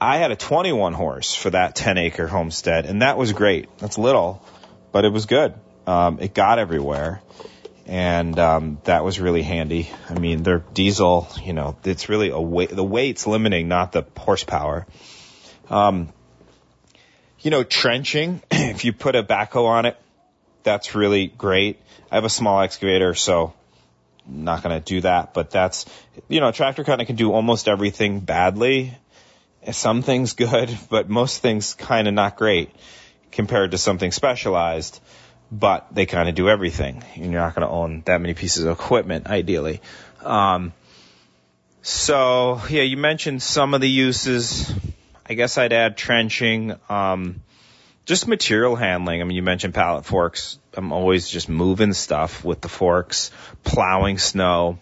[0.00, 3.68] I had a 21 horse for that 10 acre homestead, and that was great.
[3.78, 4.44] That's little,
[4.90, 5.54] but it was good.
[5.86, 7.20] Um, it got everywhere,
[7.86, 9.90] and um, that was really handy.
[10.08, 11.28] I mean, they're diesel.
[11.42, 12.70] You know, it's really a weight.
[12.70, 14.86] The weight's limiting, not the horsepower.
[15.68, 16.12] Um,
[17.40, 18.40] you know, trenching.
[18.50, 19.96] if you put a backhoe on it,
[20.62, 21.80] that's really great.
[22.10, 23.52] I have a small excavator, so
[24.26, 25.34] not going to do that.
[25.34, 25.86] But that's,
[26.28, 28.96] you know, a tractor kind of can do almost everything badly.
[29.72, 32.70] Some things good, but most things kind of not great
[33.30, 35.00] compared to something specialized.
[35.54, 38.72] But they kind of do everything, you're not going to own that many pieces of
[38.72, 39.82] equipment, ideally.
[40.22, 40.72] Um,
[41.82, 44.72] so yeah, you mentioned some of the uses.
[45.28, 46.74] I guess I'd add trenching.
[46.88, 47.42] Um,
[48.04, 49.20] just material handling.
[49.20, 50.58] I mean, you mentioned pallet forks.
[50.74, 53.30] I'm always just moving stuff with the forks,
[53.62, 54.78] plowing snow.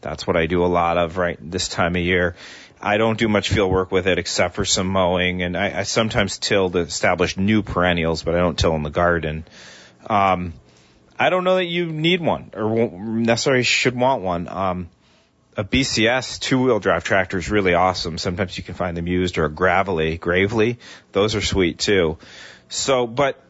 [0.00, 2.36] That's what I do a lot of right this time of year.
[2.80, 5.82] I don't do much field work with it except for some mowing, and I, I
[5.84, 9.44] sometimes till to establish new perennials, but I don't till in the garden.
[10.06, 10.54] Um,
[11.18, 14.48] I don't know that you need one or necessarily should want one.
[14.48, 14.88] Um,
[15.56, 18.18] a BCS two-wheel drive tractor is really awesome.
[18.18, 20.78] Sometimes you can find them used or a Gravely, Gravely.
[21.12, 22.18] Those are sweet too.
[22.68, 23.42] So, but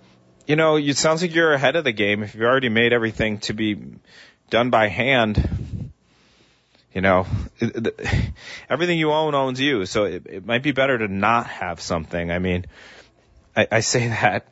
[0.46, 3.38] you know, it sounds like you're ahead of the game if you've already made everything
[3.38, 3.78] to be
[4.50, 5.92] done by hand.
[6.92, 7.26] You know,
[8.68, 12.30] everything you own owns you, so it, it might be better to not have something.
[12.30, 12.66] I mean,
[13.56, 14.46] I, I say that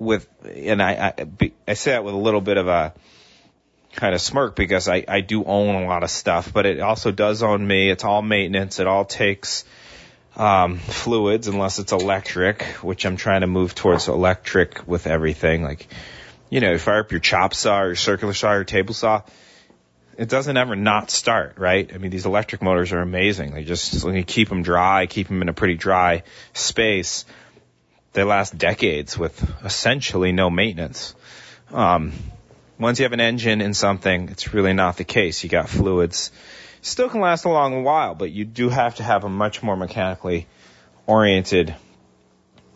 [0.00, 2.92] with, and I, I, I say that with a little bit of a
[3.92, 7.12] kind of smirk because I, I do own a lot of stuff, but it also
[7.12, 7.90] does own me.
[7.90, 8.80] It's all maintenance.
[8.80, 9.64] It all takes,
[10.36, 15.62] um, fluids unless it's electric, which I'm trying to move towards electric with everything.
[15.62, 15.86] Like,
[16.48, 19.22] you know, you fire up your chop saw or your circular saw or table saw,
[20.16, 21.90] it doesn't ever not start, right?
[21.94, 23.54] I mean, these electric motors are amazing.
[23.54, 26.22] They just, you keep them dry, keep them in a pretty dry
[26.52, 27.24] space,
[28.12, 31.14] they last decades with essentially no maintenance.
[31.72, 32.12] Um,
[32.78, 35.44] once you have an engine in something, it's really not the case.
[35.44, 36.32] You got fluids.
[36.82, 39.76] Still can last a long while, but you do have to have a much more
[39.76, 40.46] mechanically
[41.06, 41.74] oriented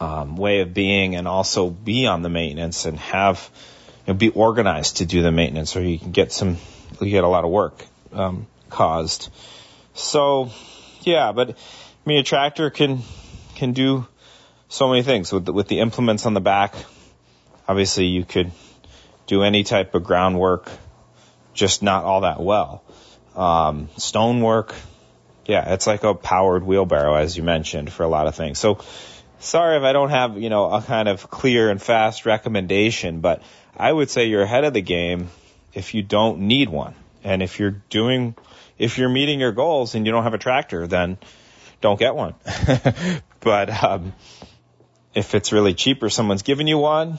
[0.01, 3.51] um, way of being and also be on the maintenance and have
[4.07, 6.59] you know, be organized to do the maintenance or you can get some
[7.01, 9.30] you get a lot of work um, caused.
[9.95, 10.51] So
[11.03, 11.55] yeah, but I
[12.05, 13.03] mean a tractor can
[13.55, 14.07] can do
[14.75, 16.75] so many things with the, with the implements on the back.
[17.68, 18.51] Obviously, you could
[19.29, 20.68] do any type of groundwork,
[21.53, 22.83] just not all that well.
[23.37, 24.75] Um, stonework,
[25.47, 28.59] yeah, it's like a powered wheelbarrow, as you mentioned, for a lot of things.
[28.59, 28.81] So,
[29.39, 33.43] sorry if I don't have you know a kind of clear and fast recommendation, but
[33.77, 35.29] I would say you're ahead of the game
[35.72, 38.35] if you don't need one, and if you're doing,
[38.77, 41.16] if you're meeting your goals and you don't have a tractor, then
[41.81, 42.35] don't get one.
[43.41, 44.12] but um,
[45.15, 47.19] if it's really cheap or someone's giving you one,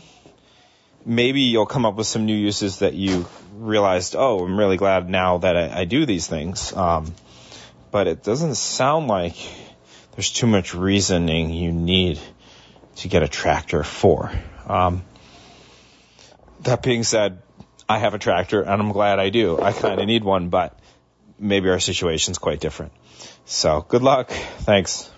[1.06, 5.10] maybe you'll come up with some new uses that you realized, oh, I'm really glad
[5.10, 6.74] now that I, I do these things.
[6.74, 7.14] Um,
[7.91, 9.36] but it doesn't sound like
[10.16, 12.20] there's too much reasoning you need
[12.98, 14.32] to get a tractor for.
[14.68, 15.04] Um,
[16.62, 17.41] that being said,
[17.88, 19.62] I have a tractor and I'm glad I do.
[19.62, 20.78] I kind of need one, but
[21.38, 22.93] maybe our situation's quite different.
[23.46, 24.30] So good luck.
[24.30, 25.12] Thanks.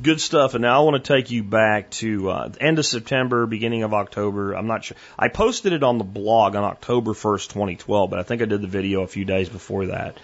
[0.00, 0.54] Good stuff.
[0.54, 3.92] And now I want to take you back to uh, end of September, beginning of
[3.92, 4.52] October.
[4.52, 4.96] I'm not sure.
[5.18, 8.62] I posted it on the blog on October 1st, 2012, but I think I did
[8.62, 10.18] the video a few days before that.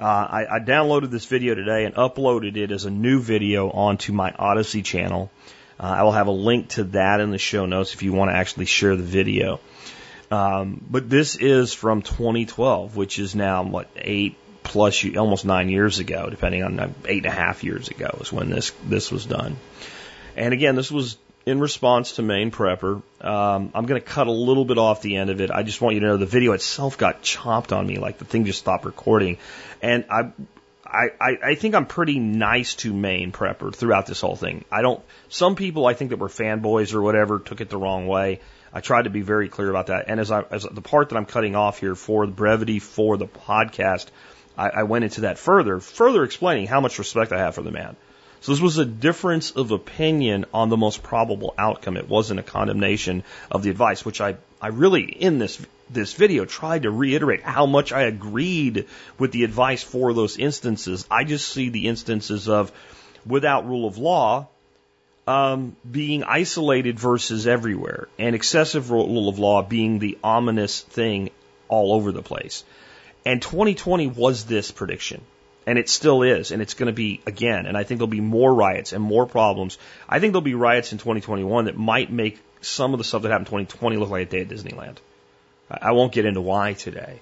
[0.00, 4.12] Uh, I, I downloaded this video today and uploaded it as a new video onto
[4.12, 5.30] my Odysee channel.
[5.78, 8.32] Uh, I will have a link to that in the show notes if you want
[8.32, 9.60] to actually share the video.
[10.32, 15.98] Um, but this is from 2012, which is now what eight plus almost nine years
[15.98, 19.26] ago, depending on uh, eight and a half years ago is when this this was
[19.26, 19.56] done.
[20.36, 23.02] And again, this was in response to Maine Prepper.
[23.20, 25.50] Um, I'm going to cut a little bit off the end of it.
[25.50, 28.24] I just want you to know the video itself got chopped on me, like the
[28.24, 29.38] thing just stopped recording,
[29.80, 30.32] and I.
[30.94, 34.66] I, I think I'm pretty nice to Maine Prepper throughout this whole thing.
[34.70, 38.06] I don't, some people I think that were fanboys or whatever took it the wrong
[38.06, 38.40] way.
[38.74, 40.06] I tried to be very clear about that.
[40.08, 43.16] And as I, as the part that I'm cutting off here for the brevity for
[43.16, 44.06] the podcast,
[44.56, 47.70] I, I went into that further, further explaining how much respect I have for the
[47.70, 47.96] man.
[48.42, 51.96] So this was a difference of opinion on the most probable outcome.
[51.96, 53.22] It wasn't a condemnation
[53.52, 57.66] of the advice, which I, I really, in this, this video, tried to reiterate how
[57.66, 58.86] much I agreed
[59.16, 61.06] with the advice for those instances.
[61.08, 62.72] I just see the instances of,
[63.24, 64.48] without rule of law,
[65.28, 71.30] um, being isolated versus everywhere, and excessive rule of law being the ominous thing
[71.68, 72.64] all over the place.
[73.24, 75.22] And 2020 was this prediction.
[75.64, 77.66] And it still is, and it's going to be again.
[77.66, 79.78] And I think there'll be more riots and more problems.
[80.08, 83.30] I think there'll be riots in 2021 that might make some of the stuff that
[83.30, 84.96] happened in 2020 look like a day at Disneyland.
[85.70, 87.20] I won't get into why today.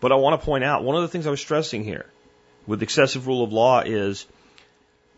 [0.00, 2.06] But I want to point out one of the things I was stressing here
[2.66, 4.26] with excessive rule of law is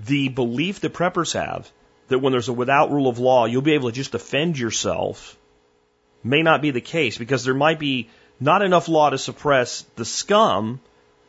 [0.01, 1.70] the belief that preppers have
[2.09, 5.37] that when there's a without rule of law, you'll be able to just defend yourself
[6.24, 8.09] may not be the case because there might be
[8.43, 10.80] not enough law to suppress the scum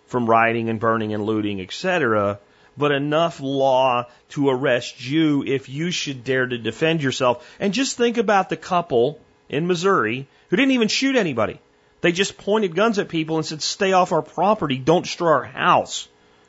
[0.07, 2.39] from rioting and burning and looting, etc.,
[2.75, 7.47] but enough law to arrest you if you should dare to defend yourself.
[7.59, 11.59] And just think about the couple in Missouri who didn't even shoot anybody.
[12.01, 15.43] They just pointed guns at people and said, stay off our property, don't destroy our
[15.43, 16.07] house,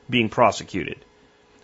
[0.08, 0.96] being prosecuted.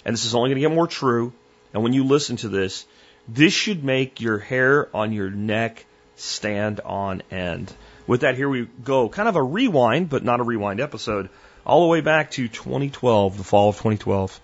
[0.05, 1.32] And this is only going to get more true.
[1.72, 2.84] And when you listen to this,
[3.26, 5.86] this should make your hair on your neck
[6.16, 7.72] stand on end.
[8.11, 9.08] With that, here we go.
[9.08, 11.28] Kind of a rewind, but not a rewind episode,
[11.64, 14.40] all the way back to 2012, the fall of 2012.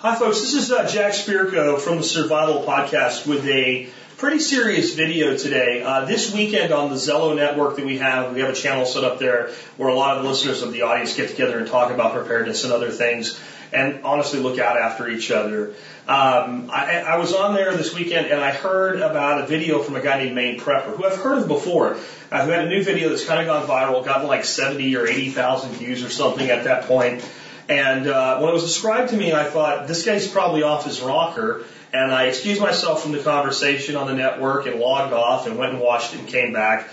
[0.00, 0.42] Hi, folks.
[0.42, 5.82] This is uh, Jack Spirko from the Survival Podcast with a pretty serious video today.
[5.82, 9.02] Uh, this weekend on the Zello network that we have, we have a channel set
[9.02, 11.90] up there where a lot of the listeners of the audience get together and talk
[11.90, 13.40] about preparedness and other things
[13.72, 15.74] and honestly look out after each other.
[16.08, 19.96] Um, I, I was on there this weekend and I heard about a video from
[19.96, 21.96] a guy named Maine Prepper, who I've heard of before,
[22.32, 25.06] uh, who had a new video that's kind of gone viral, gotten like 70 or
[25.06, 27.24] 80,000 views or something at that point.
[27.68, 31.00] And uh, when it was described to me, I thought, this guy's probably off his
[31.00, 31.62] rocker.
[31.92, 35.74] And I excused myself from the conversation on the network and logged off and went
[35.74, 36.88] and watched it and came back.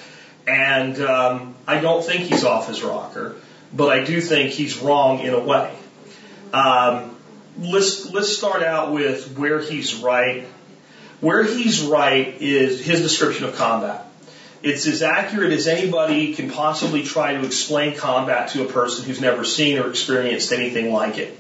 [0.45, 3.35] And um, I don't think he's off his rocker,
[3.73, 5.75] but I do think he's wrong in a way.
[6.53, 7.15] Um,
[7.59, 10.47] let's let's start out with where he's right.
[11.19, 14.05] Where he's right is his description of combat.
[14.63, 19.21] It's as accurate as anybody can possibly try to explain combat to a person who's
[19.21, 21.37] never seen or experienced anything like it.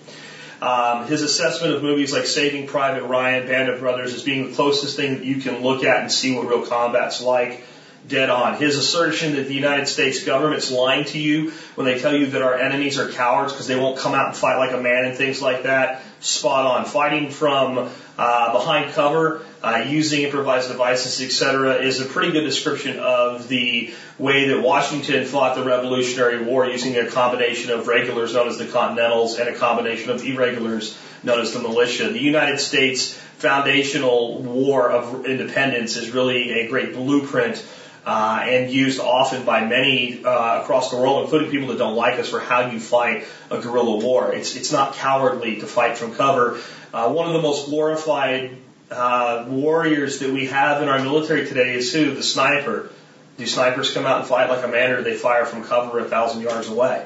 [0.61, 4.55] Um, his assessment of movies like Saving Private Ryan, Band of Brothers as being the
[4.55, 7.63] closest thing that you can look at and see what real combat's like
[8.07, 8.55] dead on.
[8.55, 12.41] His assertion that the United States government's lying to you when they tell you that
[12.41, 15.15] our enemies are cowards because they won't come out and fight like a man and
[15.15, 16.85] things like that, spot on.
[16.85, 22.99] Fighting from uh, behind cover, uh, using improvised devices, etc., is a pretty good description
[22.99, 28.47] of the way that Washington fought the Revolutionary War using a combination of regulars known
[28.47, 32.09] as the Continentals and a combination of irregulars known as the militia.
[32.09, 37.63] The United States foundational war of independence is really a great blueprint
[38.07, 42.17] uh, and used often by many uh, across the world, including people that don't like
[42.17, 44.33] us, for how you fight a guerrilla war.
[44.33, 46.61] It's it's not cowardly to fight from cover.
[46.93, 48.55] Uh, one of the most glorified
[48.89, 52.15] uh, warriors that we have in our military today is who?
[52.15, 52.89] The sniper.
[53.37, 55.99] Do snipers come out and fight like a man, or do they fire from cover
[55.99, 57.05] a thousand yards away?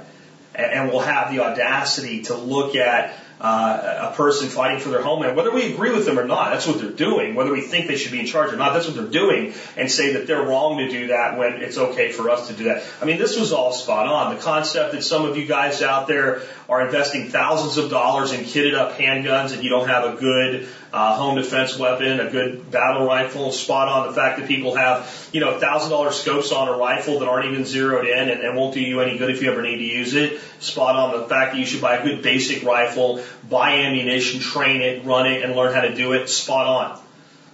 [0.54, 5.02] And, and we'll have the audacity to look at uh, a person fighting for their
[5.02, 7.34] homeland, whether we agree with them or not, that's what they're doing.
[7.34, 9.90] Whether we think they should be in charge or not, that's what they're doing, and
[9.90, 12.84] say that they're wrong to do that when it's okay for us to do that.
[13.02, 14.36] I mean, this was all spot on.
[14.36, 18.42] The concept that some of you guys out there are investing thousands of dollars in
[18.42, 22.70] kitted up handguns and you don't have a good uh, home defense weapon, a good
[22.70, 24.08] battle rifle, spot on.
[24.08, 27.52] The fact that people have, you know, thousand dollar scopes on a rifle that aren't
[27.52, 29.84] even zeroed in and, and won't do you any good if you ever need to
[29.84, 30.40] use it.
[30.60, 31.22] Spot on.
[31.22, 35.28] The fact that you should buy a good basic rifle, buy ammunition, train it, run
[35.28, 36.28] it, and learn how to do it.
[36.30, 37.02] Spot on.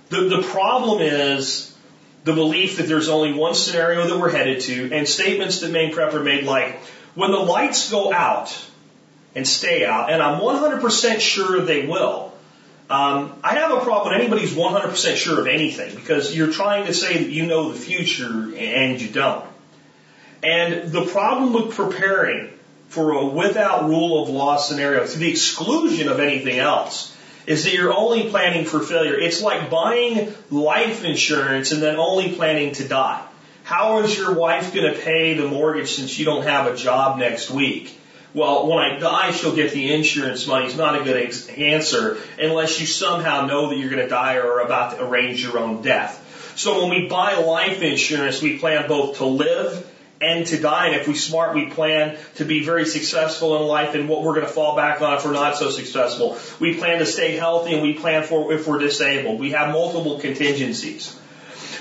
[0.09, 1.75] The, the problem is
[2.23, 5.93] the belief that there's only one scenario that we're headed to and statements that Maine
[5.93, 6.78] Prepper made like,
[7.15, 8.55] when the lights go out
[9.36, 12.34] and stay out, and I'm 100% sure they will,
[12.89, 16.93] um, I have a problem when anybody's 100% sure of anything because you're trying to
[16.93, 19.45] say that you know the future and you don't.
[20.41, 22.57] And the problem with preparing
[22.88, 27.16] for a without rule of law scenario to the exclusion of anything else
[27.46, 29.18] is that you're only planning for failure.
[29.18, 33.26] It's like buying life insurance and then only planning to die.
[33.64, 37.20] How is your wife going to pay the mortgage since you don't have a job
[37.20, 37.98] next week?
[38.38, 40.68] well, when I die, she'll get the insurance money.
[40.68, 44.36] It's not a good ex- answer unless you somehow know that you're going to die
[44.36, 46.54] or are about to arrange your own death.
[46.56, 50.88] So when we buy life insurance, we plan both to live and to die.
[50.88, 54.34] And if we smart, we plan to be very successful in life and what we're
[54.34, 56.38] going to fall back on if we're not so successful.
[56.59, 59.39] We plan to stay healthy and we plan for if we're disabled.
[59.39, 61.18] We have multiple contingencies.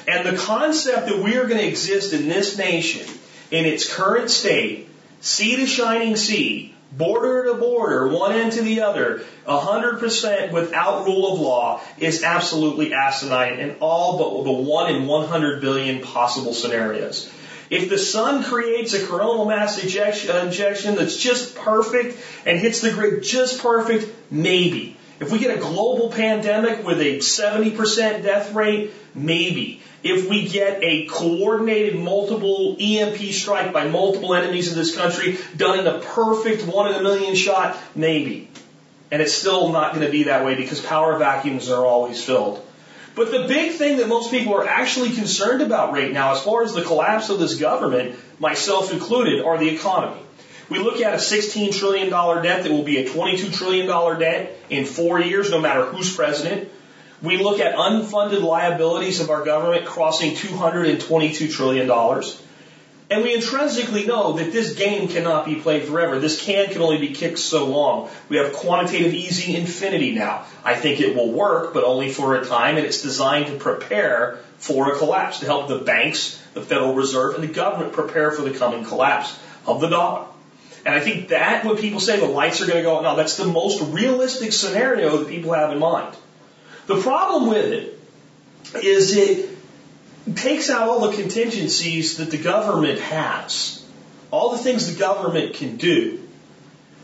[0.09, 3.07] And the concept that we are going to exist in this nation
[3.51, 4.89] in its current state
[5.21, 11.33] sea to shining sea, border to border, one end to the other, 100% without rule
[11.33, 17.31] of law is absolutely asinine in all but the 1 in 100 billion possible scenarios.
[17.71, 22.93] If the sun creates a coronal mass ejection, injection that's just perfect and hits the
[22.93, 24.97] grid just perfect, maybe.
[25.19, 29.81] If we get a global pandemic with a 70% death rate, maybe.
[30.03, 35.81] If we get a coordinated multiple EMP strike by multiple enemies of this country done
[35.81, 38.51] in a perfect one in a million shot, maybe.
[39.11, 42.66] And it's still not going to be that way because power vacuums are always filled.
[43.17, 46.63] But the big thing that most people are actually concerned about right now, as far
[46.63, 50.21] as the collapse of this government, myself included, are the economy.
[50.69, 54.85] We look at a $16 trillion debt that will be a $22 trillion debt in
[54.85, 56.71] four years, no matter who's president.
[57.23, 61.89] We look at unfunded liabilities of our government crossing $222 trillion.
[63.09, 66.19] And we intrinsically know that this game cannot be played forever.
[66.19, 68.11] This can can only be kicked so long.
[68.29, 70.45] We have quantitative easing infinity now.
[70.65, 74.39] I think it will work, but only for a time, and it's designed to prepare
[74.59, 78.43] for a collapse, to help the banks, the Federal Reserve, and the government prepare for
[78.43, 80.27] the coming collapse of the dollar.
[80.85, 83.15] And I think that when people say the lights are going to go out now,
[83.15, 86.17] that's the most realistic scenario that people have in mind.
[86.87, 88.01] The problem with it
[88.83, 89.56] is it
[90.35, 93.85] takes out all the contingencies that the government has,
[94.31, 96.21] all the things the government can do.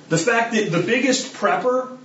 [0.09, 1.97] The fact that the biggest prepper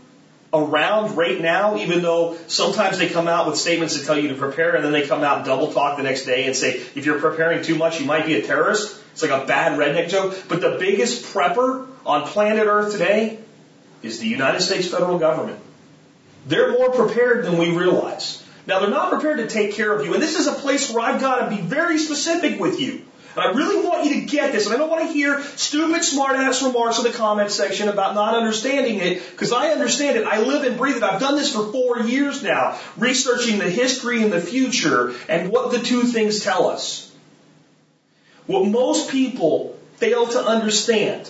[0.53, 4.35] around right now, even though sometimes they come out with statements that tell you to
[4.35, 7.05] prepare and then they come out and double talk the next day and say, if
[7.05, 9.01] you're preparing too much, you might be a terrorist.
[9.11, 10.37] It's like a bad redneck joke.
[10.47, 13.39] But the biggest prepper on planet Earth today
[14.03, 15.59] is the United States federal government.
[16.45, 18.43] They're more prepared than we realize.
[18.67, 20.13] Now they're not prepared to take care of you.
[20.13, 23.01] And this is a place where I've got to be very specific with you.
[23.35, 24.65] And I really want you to get this.
[24.65, 28.35] And I don't want to hear stupid smartass remarks in the comment section about not
[28.35, 30.25] understanding it, because I understand it.
[30.25, 31.03] I live and breathe it.
[31.03, 35.71] I've done this for four years now, researching the history and the future and what
[35.71, 37.15] the two things tell us.
[38.47, 41.29] What most people fail to understand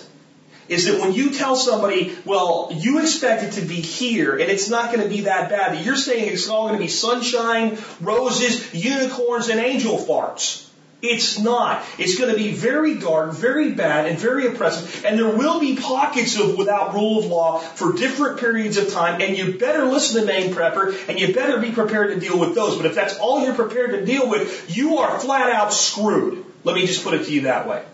[0.68, 4.68] is that when you tell somebody, well, you expect it to be here and it's
[4.68, 7.78] not going to be that bad, that you're saying it's all going to be sunshine,
[8.00, 10.68] roses, unicorns, and angel farts.
[11.00, 11.84] It's not.
[11.96, 15.04] It's going to be very dark, very bad, and very oppressive.
[15.04, 19.20] And there will be pockets of without rule of law for different periods of time.
[19.20, 22.56] And you better listen to Maine Prepper, and you better be prepared to deal with
[22.56, 22.76] those.
[22.76, 26.44] But if that's all you're prepared to deal with, you are flat out screwed.
[26.64, 27.84] Let me just put it to you that way.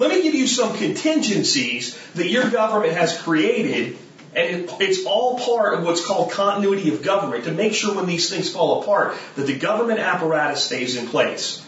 [0.00, 3.98] Let me give you some contingencies that your government has created,
[4.34, 8.30] and it's all part of what's called continuity of government to make sure when these
[8.30, 11.62] things fall apart that the government apparatus stays in place.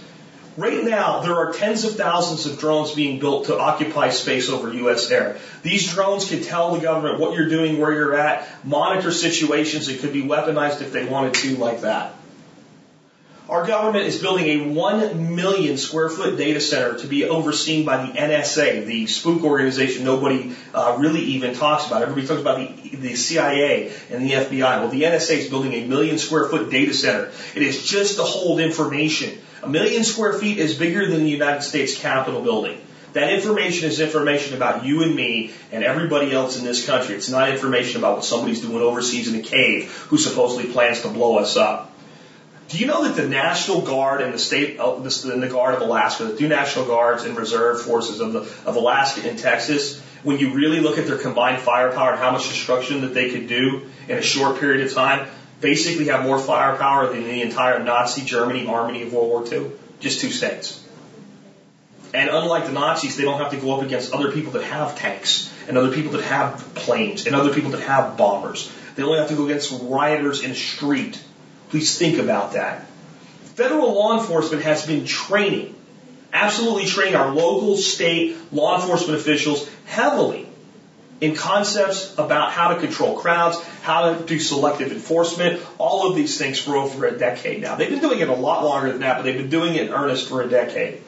[0.56, 4.72] Right now, there are tens of thousands of drones being built to occupy space over
[4.72, 5.10] U.S.
[5.10, 5.36] air.
[5.62, 9.88] These drones can tell the government what you're doing, where you're at, monitor situations.
[9.88, 12.14] It could be weaponized if they wanted to, like that.
[13.52, 18.06] Our government is building a 1 million square foot data center to be overseen by
[18.06, 22.00] the NSA, the spook organization nobody uh, really even talks about.
[22.00, 24.80] Everybody talks about the, the CIA and the FBI.
[24.80, 27.30] Well, the NSA is building a million square foot data center.
[27.54, 29.38] It is just to hold information.
[29.62, 32.80] A million square feet is bigger than the United States Capitol building.
[33.12, 37.16] That information is information about you and me and everybody else in this country.
[37.16, 41.08] It's not information about what somebody's doing overseas in a cave who supposedly plans to
[41.08, 41.91] blow us up.
[42.72, 46.24] Do you know that the National Guard and the state, uh, the Guard of Alaska,
[46.24, 50.54] the two National Guards and Reserve Forces of, the, of Alaska and Texas, when you
[50.54, 54.16] really look at their combined firepower and how much destruction that they could do in
[54.16, 55.28] a short period of time,
[55.60, 59.70] basically have more firepower than the entire Nazi Germany army of World War II?
[60.00, 60.82] Just two states.
[62.14, 64.96] And unlike the Nazis, they don't have to go up against other people that have
[64.96, 68.72] tanks and other people that have planes and other people that have bombers.
[68.96, 71.22] They only have to go against rioters in a street
[71.72, 72.86] Please think about that.
[73.54, 75.74] Federal law enforcement has been training,
[76.30, 80.46] absolutely training our local, state law enforcement officials heavily
[81.22, 86.36] in concepts about how to control crowds, how to do selective enforcement, all of these
[86.36, 87.74] things for over a decade now.
[87.76, 89.94] They've been doing it a lot longer than that, but they've been doing it in
[89.94, 91.00] earnest for a decade.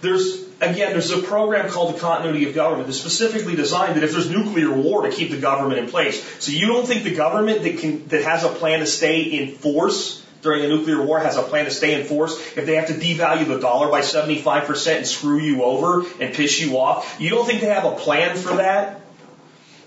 [0.00, 4.12] There's again, there's a program called the continuity of government that's specifically designed that if
[4.12, 6.24] there's nuclear war to keep the government in place.
[6.42, 9.54] So you don't think the government that can, that has a plan to stay in
[9.54, 12.86] force during a nuclear war has a plan to stay in force if they have
[12.86, 17.16] to devalue the dollar by 75% and screw you over and piss you off?
[17.18, 19.00] You don't think they have a plan for that?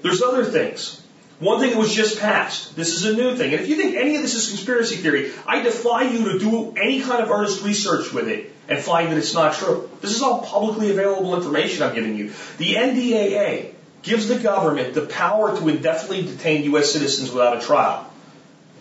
[0.02, 1.02] There's other things.
[1.40, 2.76] One thing that was just passed.
[2.76, 3.54] This is a new thing.
[3.54, 6.74] And if you think any of this is conspiracy theory, I defy you to do
[6.76, 9.90] any kind of earnest research with it and find that it's not true.
[10.00, 12.32] This is all publicly available information I'm giving you.
[12.58, 16.94] The NDAA gives the government the power to indefinitely detain U.S.
[16.94, 18.10] citizens without a trial.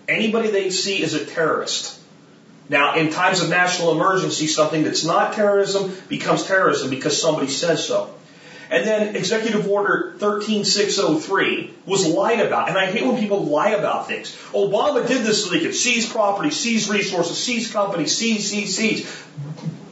[0.07, 1.99] Anybody they see is a terrorist.
[2.68, 7.86] Now, in times of national emergency, something that's not terrorism becomes terrorism because somebody says
[7.86, 8.14] so.
[8.70, 12.68] And then Executive Order 13603 was lied about.
[12.68, 14.36] And I hate when people lie about things.
[14.53, 19.24] Obama did this so they could seize property, seize resources, seize companies, seize, seize, seize.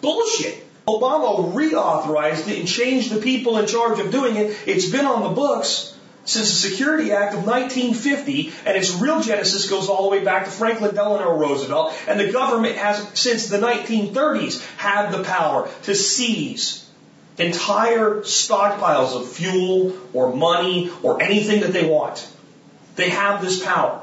[0.01, 0.65] Bullshit.
[0.87, 4.57] Obama reauthorized it and changed the people in charge of doing it.
[4.67, 9.71] It's been on the books since the Security Act of 1950, and its real genesis
[9.71, 13.59] goes all the way back to Franklin Delano Roosevelt, and the government has, since the
[13.59, 16.89] 1930s, had the power to seize
[17.39, 22.29] entire stockpiles of fuel or money or anything that they want.
[22.97, 24.03] They have this power.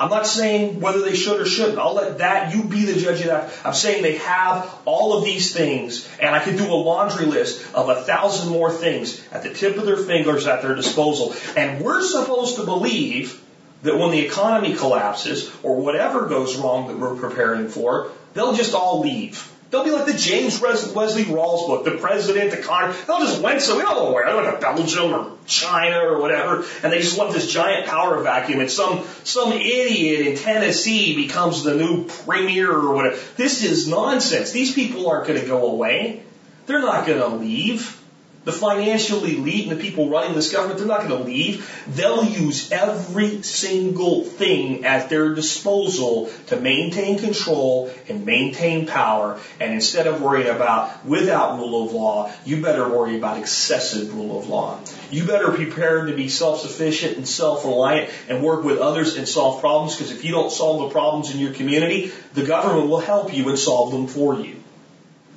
[0.00, 1.78] I'm not saying whether they should or shouldn't.
[1.78, 3.52] I'll let that, you be the judge of that.
[3.64, 7.74] I'm saying they have all of these things, and I could do a laundry list
[7.74, 11.34] of a thousand more things at the tip of their fingers at their disposal.
[11.56, 13.40] And we're supposed to believe
[13.82, 18.74] that when the economy collapses or whatever goes wrong that we're preparing for, they'll just
[18.74, 19.48] all leave.
[19.72, 22.94] They'll be like the James Wesley Rawles book, the president, the con.
[23.06, 24.26] They'll just went so we don't know where.
[24.26, 28.22] They went to Belgium or China or whatever, and they just want this giant power
[28.22, 28.60] vacuum.
[28.60, 33.18] And some some idiot in Tennessee becomes the new premier or whatever.
[33.38, 34.52] This is nonsense.
[34.52, 36.22] These people aren't going to go away.
[36.66, 37.98] They're not going to leave.
[38.44, 41.84] The financial elite and the people running this government, they're not going to leave.
[41.86, 49.38] They'll use every single thing at their disposal to maintain control and maintain power.
[49.60, 54.40] And instead of worrying about without rule of law, you better worry about excessive rule
[54.40, 54.80] of law.
[55.12, 59.94] You better prepare to be self-sufficient and self-reliant and work with others and solve problems
[59.94, 63.48] because if you don't solve the problems in your community, the government will help you
[63.48, 64.56] and solve them for you.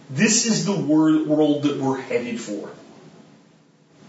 [0.10, 2.72] This is the world that we're headed for.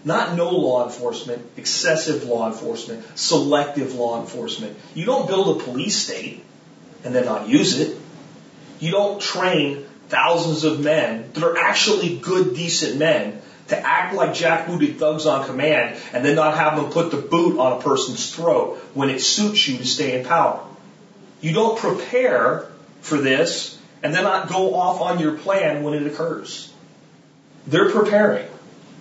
[0.04, 4.76] Not no law enforcement, excessive law enforcement, selective law enforcement.
[4.94, 6.44] You don't build a police state
[7.04, 7.96] and then not use it.
[8.78, 14.30] You don't train thousands of men that are actually good, decent men to act like
[14.30, 18.32] jackbooted thugs on command and then not have them put the boot on a person's
[18.32, 20.64] throat when it suits you to stay in power.
[21.40, 22.70] You don't prepare
[23.00, 26.72] for this and then not go off on your plan when it occurs.
[27.66, 28.48] They're preparing.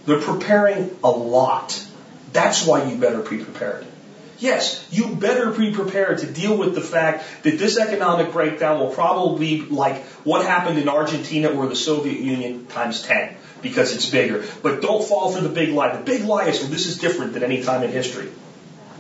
[0.06, 1.84] They're preparing a lot.
[2.32, 3.86] That's why you better be prepared.
[4.38, 8.90] Yes, you better be prepared to deal with the fact that this economic breakdown will
[8.90, 14.10] probably be like what happened in Argentina or the Soviet Union times 10 because it's
[14.10, 14.44] bigger.
[14.62, 15.96] But don't fall for the big lie.
[15.96, 18.30] The big lie is well, this is different than any time in history.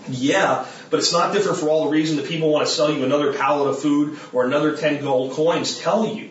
[0.07, 3.03] Yeah, but it's not different for all the reason that people want to sell you
[3.03, 6.29] another pallet of food or another 10 gold coins tell you.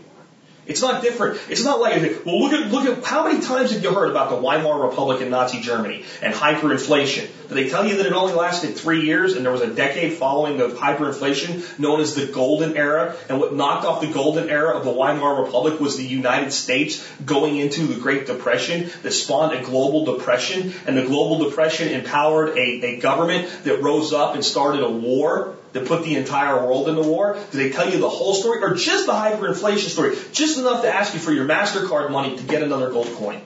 [0.67, 1.41] It's not different.
[1.49, 4.31] It's not like, well, look at, look at, how many times have you heard about
[4.31, 7.29] the Weimar Republic in Nazi Germany and hyperinflation?
[7.49, 10.15] Do they tell you that it only lasted three years and there was a decade
[10.15, 13.15] following the hyperinflation known as the Golden Era?
[13.29, 17.07] And what knocked off the Golden Era of the Weimar Republic was the United States
[17.25, 20.73] going into the Great Depression that spawned a global depression.
[20.87, 25.57] And the global depression empowered a, a government that rose up and started a war
[25.75, 27.37] that put the entire world into war?
[27.51, 30.17] Do they tell you the whole story or just the hyperinflation story?
[30.33, 33.41] Just enough to ask you for your MasterCard money to get another gold coin.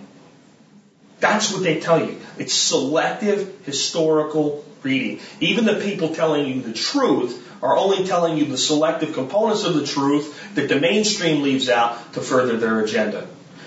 [1.21, 2.21] That's what they tell you.
[2.39, 5.21] It's selective historical reading.
[5.41, 9.75] Even the people telling you the truth are only telling you the selective components of
[9.75, 13.27] the truth that the mainstream leaves out to further their agenda.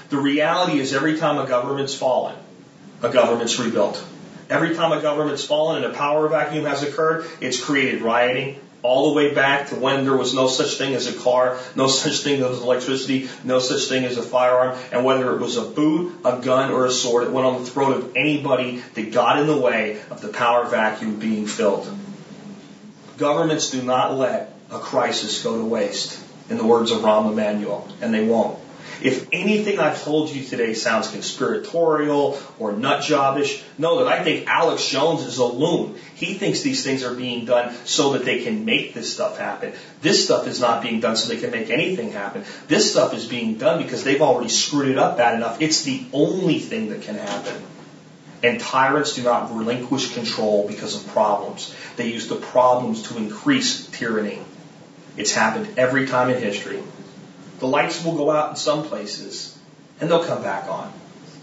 [0.10, 2.36] The reality is every time a government's fallen,
[3.02, 4.04] a government's rebuilt.
[4.50, 9.10] Every time a government's fallen and a power vacuum has occurred, it's created rioting, all
[9.10, 12.20] the way back to when there was no such thing as a car, no such
[12.20, 16.20] thing as electricity, no such thing as a firearm, and whether it was a boot,
[16.26, 19.48] a gun, or a sword, it went on the throat of anybody that got in
[19.48, 21.88] the way of the power vacuum being filled.
[23.18, 26.20] Governments do not let a crisis go to waste,
[26.50, 28.61] in the words of Rahm Emanuel, and they won't.
[29.02, 34.88] If anything I've told you today sounds conspiratorial or nutjobbish, know that I think Alex
[34.88, 35.96] Jones is a loon.
[36.16, 39.74] He thinks these things are being done so that they can make this stuff happen.
[40.02, 42.44] This stuff is not being done so they can make anything happen.
[42.68, 45.62] This stuff is being done because they've already screwed it up bad enough.
[45.62, 47.62] It's the only thing that can happen.
[48.44, 51.76] And tyrants do not relinquish control because of problems.
[51.96, 54.42] They use the problems to increase tyranny.
[55.18, 56.82] It's happened every time in history.
[57.62, 59.56] The lights will go out in some places,
[60.00, 60.92] and they'll come back on.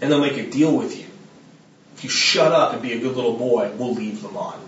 [0.01, 1.05] And they'll make a deal with you.
[1.95, 4.59] If you shut up and be a good little boy, we'll leave them on.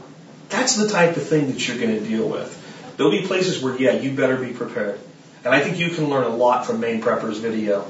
[0.47, 2.57] That's the type of thing that you're going to deal with.
[2.95, 4.97] There'll be places where, yeah, you better be prepared.
[5.43, 7.85] And I think you can learn a lot from Maine Prepper's video.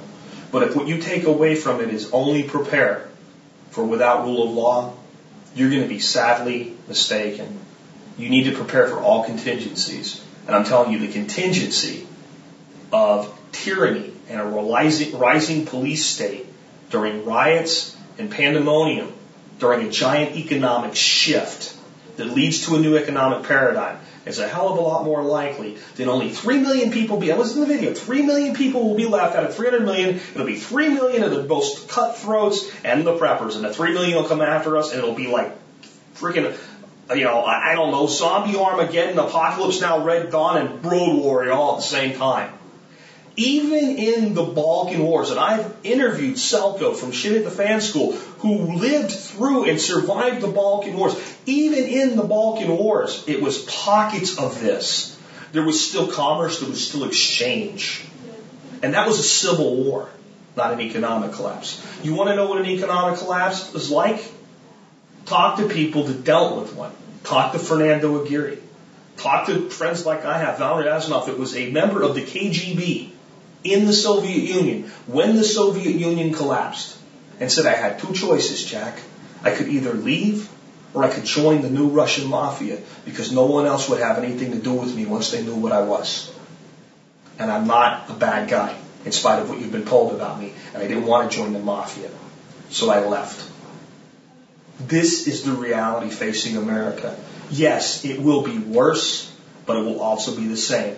[0.51, 3.07] But if what you take away from it is only prepare
[3.69, 4.93] for without rule of law,
[5.53, 7.59] you're going to be sadly mistaken.
[8.17, 10.25] You need to prepare for all contingencies.
[10.47, 12.07] And I'm telling you, the contingency
[12.91, 16.45] of tyranny and a rising, police state
[16.90, 19.11] during riots and pandemonium
[19.60, 21.78] during a giant economic shift
[22.18, 25.78] that leads to a new economic paradigm is a hell of a lot more likely
[25.95, 29.06] than only 3 million people be, listen to the video, 3 million people will be
[29.06, 30.19] left out of 300 million.
[30.34, 34.18] It'll be 3 million of the most cutthroats and the preppers, and the 3 million
[34.18, 35.52] will come after us, and it'll be like
[36.15, 36.56] freaking,
[37.10, 41.53] uh, you know, I don't know, zombie Armageddon, Apocalypse Now, Red Dawn, and Road Warrior
[41.53, 42.53] all at the same time.
[43.38, 48.12] Even in the Balkan Wars, and I've interviewed Selco from Shit at the Fan School,
[48.40, 51.16] who lived through and survived the Balkan Wars.
[51.45, 55.18] Even in the Balkan Wars, it was pockets of this.
[55.53, 58.03] There was still commerce, there was still exchange.
[58.84, 60.10] And that was a civil war,
[60.58, 61.86] not an economic collapse.
[62.03, 64.24] You want to know what an economic collapse is like?
[65.26, 66.91] Talk to people that dealt with one.
[67.24, 68.58] Talk to Fernando Aguirre.
[69.16, 70.58] Talk to friends like I have.
[70.58, 73.12] Valery Azanov, that was a member of the KGB
[73.63, 76.97] in the Soviet Union when the Soviet Union collapsed
[77.39, 78.99] and said I had two choices, Jack.
[79.43, 80.49] I could either leave
[80.93, 84.51] or I could join the new Russian mafia because no one else would have anything
[84.51, 86.31] to do with me once they knew what I was.
[87.39, 90.53] And I'm not a bad guy, in spite of what you've been told about me.
[90.73, 92.09] And I didn't want to join the mafia.
[92.69, 93.49] So I left.
[94.79, 97.17] This is the reality facing America.
[97.49, 99.31] Yes, it will be worse,
[99.65, 100.95] but it will also be the same.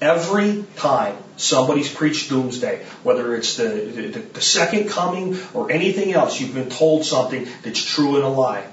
[0.00, 6.40] Every time somebody's preached doomsday, whether it's the, the, the, second coming or anything else,
[6.40, 8.66] you've been told something that's true and a lie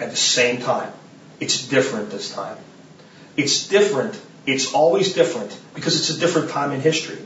[0.00, 0.92] at the same time.
[1.40, 2.56] It's different this time.
[3.36, 4.20] It's different.
[4.46, 7.18] It's always different because it's a different time in history.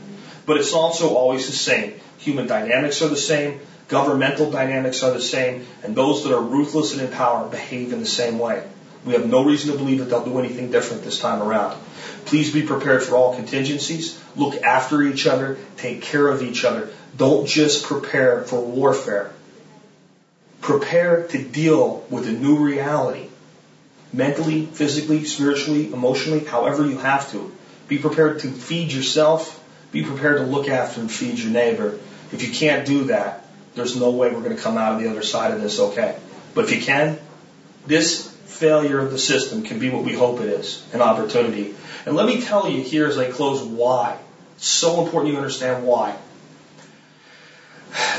[0.45, 1.93] But it's also always the same.
[2.19, 3.59] Human dynamics are the same.
[3.87, 5.65] Governmental dynamics are the same.
[5.83, 8.63] And those that are ruthless and in power behave in the same way.
[9.05, 11.77] We have no reason to believe that they'll do anything different this time around.
[12.25, 14.19] Please be prepared for all contingencies.
[14.35, 15.57] Look after each other.
[15.77, 16.89] Take care of each other.
[17.17, 19.31] Don't just prepare for warfare.
[20.61, 23.27] Prepare to deal with a new reality.
[24.13, 27.53] Mentally, physically, spiritually, emotionally, however you have to.
[27.87, 29.59] Be prepared to feed yourself.
[29.91, 31.99] Be prepared to look after and feed your neighbor.
[32.31, 35.09] If you can't do that, there's no way we're going to come out of the
[35.09, 36.17] other side of this okay.
[36.53, 37.19] But if you can,
[37.85, 38.32] this
[38.63, 41.75] failure of the system can be what we hope it is, an opportunity.
[42.05, 44.17] And let me tell you here as I close why.
[44.55, 46.15] It's so important you understand why.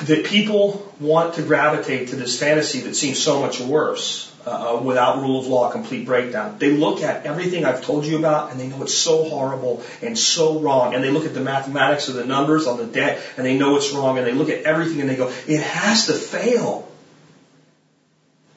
[0.02, 5.22] That people want to gravitate to this fantasy that seems so much worse uh, without
[5.22, 6.58] rule of law, complete breakdown.
[6.58, 10.18] They look at everything I've told you about and they know it's so horrible and
[10.18, 10.94] so wrong.
[10.94, 13.76] And they look at the mathematics of the numbers on the debt and they know
[13.76, 14.18] it's wrong.
[14.18, 16.86] And they look at everything and they go, it has to fail.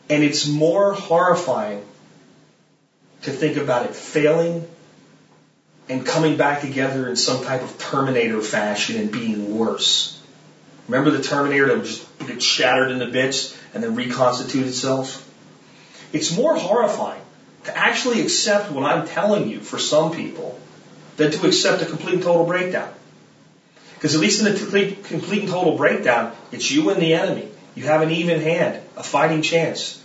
[0.09, 1.83] And it's more horrifying
[3.23, 4.67] to think about it failing
[5.89, 10.21] and coming back together in some type of Terminator fashion and being worse.
[10.87, 15.23] Remember the Terminator that just get shattered into bits and then reconstitute itself?
[16.13, 17.21] It's more horrifying
[17.65, 20.57] to actually accept what I'm telling you for some people
[21.17, 22.93] than to accept a complete and total breakdown.
[23.95, 27.49] Because at least in a complete and total breakdown, it's you and the enemy.
[27.77, 30.01] You have an even hand, a fighting chance.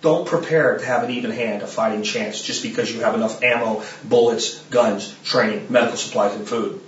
[0.00, 3.42] Don't prepare to have an even hand, a fighting chance, just because you have enough
[3.42, 6.80] ammo, bullets, guns, training, medical supplies, and food.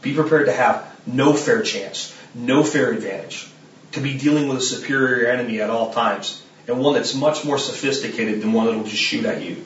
[0.00, 3.50] Be prepared to have no fair chance, no fair advantage,
[3.92, 7.58] to be dealing with a superior enemy at all times, and one that's much more
[7.58, 9.56] sophisticated than one that'll just shoot at you.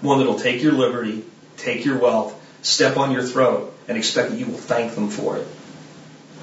[0.00, 1.22] One that'll take your liberty,
[1.58, 5.36] take your wealth, step on your throat, and expect that you will thank them for
[5.36, 5.46] it.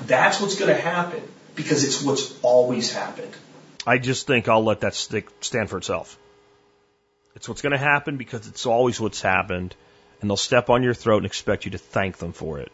[0.07, 1.21] That's what's going to happen
[1.55, 3.33] because it's what's always happened.
[3.85, 6.17] I just think I'll let that stick stand for itself.
[7.35, 9.75] It's what's going to happen because it's always what's happened,
[10.19, 12.71] and they'll step on your throat and expect you to thank them for it.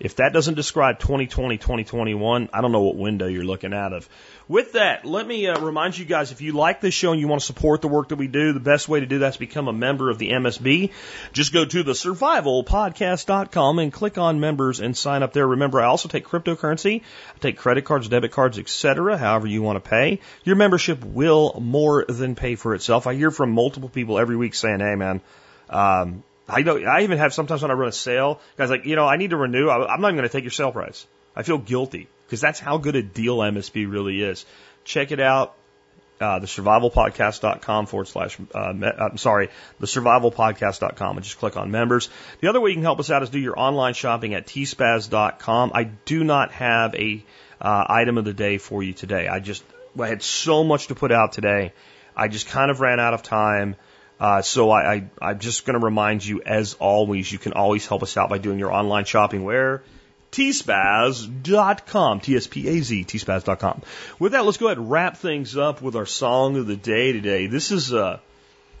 [0.00, 4.08] If that doesn't describe 2020, 2021, I don't know what window you're looking out of.
[4.48, 7.28] With that, let me uh, remind you guys if you like this show and you
[7.28, 9.36] want to support the work that we do, the best way to do that is
[9.36, 10.90] become a member of the MSB.
[11.32, 15.46] Just go to the survivalpodcast.com and click on members and sign up there.
[15.46, 17.02] Remember, I also take cryptocurrency,
[17.34, 20.20] I take credit cards, debit cards, etc., however you want to pay.
[20.42, 23.06] Your membership will more than pay for itself.
[23.06, 25.20] I hear from multiple people every week saying, hey man,
[25.70, 28.96] um, I know I even have sometimes when I run a sale, guys like, you
[28.96, 29.70] know, I need to renew.
[29.70, 31.06] I'm not even going to take your sale price.
[31.34, 34.44] I feel guilty because that's how good a deal MSB really is.
[34.84, 35.54] Check it out.
[36.20, 39.50] Uh, the survivalpodcast.com forward slash, uh, I'm sorry,
[39.80, 42.08] the survivalpodcast.com and just click on members.
[42.40, 45.72] The other way you can help us out is do your online shopping at tspaz.com.
[45.74, 47.24] I do not have a,
[47.60, 49.26] uh, item of the day for you today.
[49.26, 49.64] I just,
[50.00, 51.72] I had so much to put out today.
[52.16, 53.74] I just kind of ran out of time.
[54.24, 57.86] Uh, so I, I, I'm just going to remind you, as always, you can always
[57.86, 59.82] help us out by doing your online shopping where
[60.32, 62.20] tspaz.com.
[62.20, 63.82] T-S-P-A-Z, tspaz.com.
[64.18, 67.12] With that, let's go ahead and wrap things up with our song of the day
[67.12, 67.48] today.
[67.48, 68.18] This is, uh,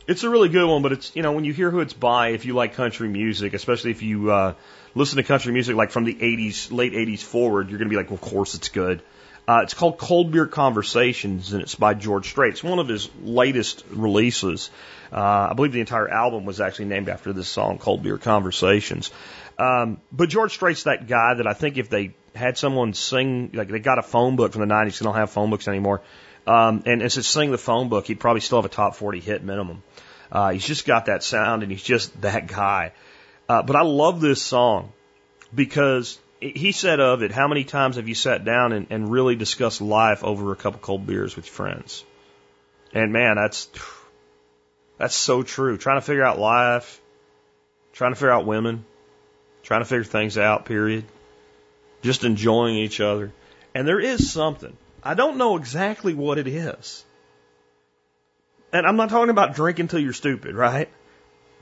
[0.06, 2.28] it's a really good one, but it's, you know, when you hear who it's by,
[2.28, 4.54] if you like country music, especially if you, uh,
[4.94, 7.96] listen to country music like from the 80s, late 80s forward, you're going to be
[7.96, 9.02] like, well, of course it's good.
[9.46, 12.52] Uh, it's called Cold Beer Conversations, and it's by George Strait.
[12.52, 14.70] It's one of his latest releases.
[15.12, 19.10] Uh, I believe the entire album was actually named after this song, Cold Beer Conversations.
[19.58, 23.68] Um, but George Strait's that guy that I think if they had someone sing, like
[23.68, 26.00] they got a phone book from the 90s, they don't have phone books anymore,
[26.46, 29.20] um, and as it sing the phone book, he'd probably still have a top 40
[29.20, 29.82] hit minimum.
[30.32, 32.92] Uh, he's just got that sound, and he's just that guy.
[33.48, 34.92] Uh, but I love this song
[35.54, 39.36] because he said of it, how many times have you sat down and, and really
[39.36, 42.04] discussed life over a couple cold beers with your friends?
[42.92, 43.68] And man, that's
[44.98, 45.76] that's so true.
[45.76, 47.00] Trying to figure out life,
[47.92, 48.84] trying to figure out women,
[49.62, 51.04] trying to figure things out, period.
[52.02, 53.32] Just enjoying each other.
[53.74, 54.76] And there is something.
[55.02, 57.04] I don't know exactly what it is.
[58.72, 60.88] And I'm not talking about drinking till you're stupid, right?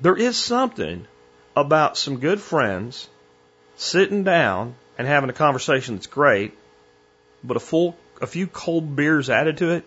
[0.00, 1.06] There is something
[1.54, 3.08] about some good friends
[3.82, 6.52] sitting down and having a conversation that's great,
[7.42, 9.84] but a full, a few cold beers added to it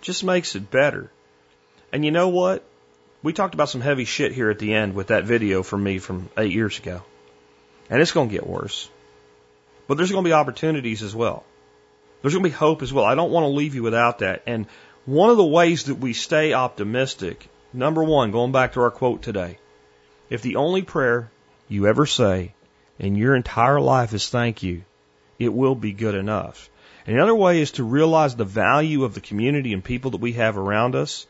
[0.00, 1.10] just makes it better.
[1.92, 2.64] And you know what?
[3.22, 5.98] We talked about some heavy shit here at the end with that video from me
[5.98, 7.02] from eight years ago.
[7.88, 8.88] And it's going to get worse.
[9.86, 11.44] But there's going to be opportunities as well.
[12.22, 13.04] There's going to be hope as well.
[13.04, 14.42] I don't want to leave you without that.
[14.46, 14.66] And
[15.04, 19.22] one of the ways that we stay optimistic, number one, going back to our quote
[19.22, 19.58] today,
[20.30, 21.30] if the only prayer
[21.68, 22.54] you ever say
[22.98, 24.84] in your entire life is thank you,
[25.38, 26.70] it will be good enough.
[27.06, 30.32] And another way is to realize the value of the community and people that we
[30.34, 31.26] have around us.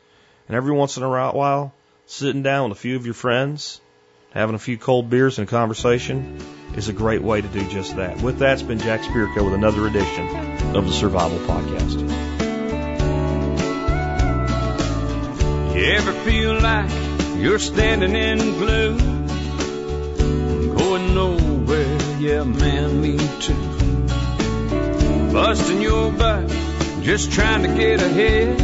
[0.47, 1.73] And every once in a while,
[2.07, 3.81] sitting down with a few of your friends,
[4.31, 6.39] having a few cold beers and a conversation
[6.77, 8.21] is a great way to do just that.
[8.21, 10.29] With that, it's been Jack Spirko with another edition
[10.77, 12.01] of the Survival Podcast.
[15.75, 16.91] You ever feel like
[17.39, 18.97] you're standing in glue?
[20.77, 21.44] Going nowhere,
[22.25, 23.55] yeah, man, me too.
[25.31, 26.49] Busting your butt,
[27.03, 28.59] just trying to get ahead.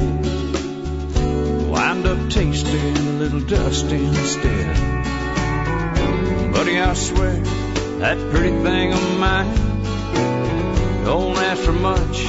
[1.69, 4.77] Wind up tasting a little dust instead.
[6.55, 7.37] Buddy, I swear,
[7.99, 9.55] that pretty thing of mine
[11.05, 12.24] don't ask for much,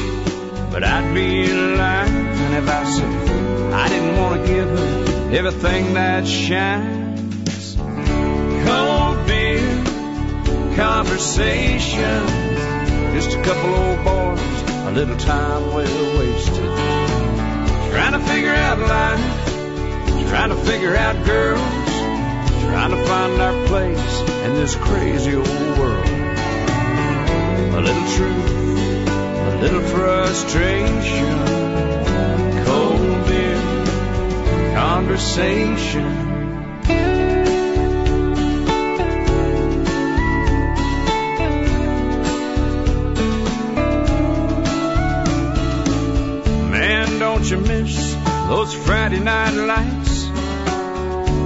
[0.69, 6.27] but I'd be lying if I said I didn't want to give her everything that
[6.27, 7.75] shines.
[7.75, 9.00] Beer,
[10.81, 12.25] conversation,
[13.13, 16.73] just a couple old boys, a little time well wasted.
[17.91, 21.91] Trying to figure out life, trying to figure out girls,
[22.65, 26.07] trying to find our place in this crazy old world.
[27.77, 31.45] A little truth, a little frustration,
[32.65, 36.30] cold beer, conversation.
[48.51, 50.27] Those Friday night lights?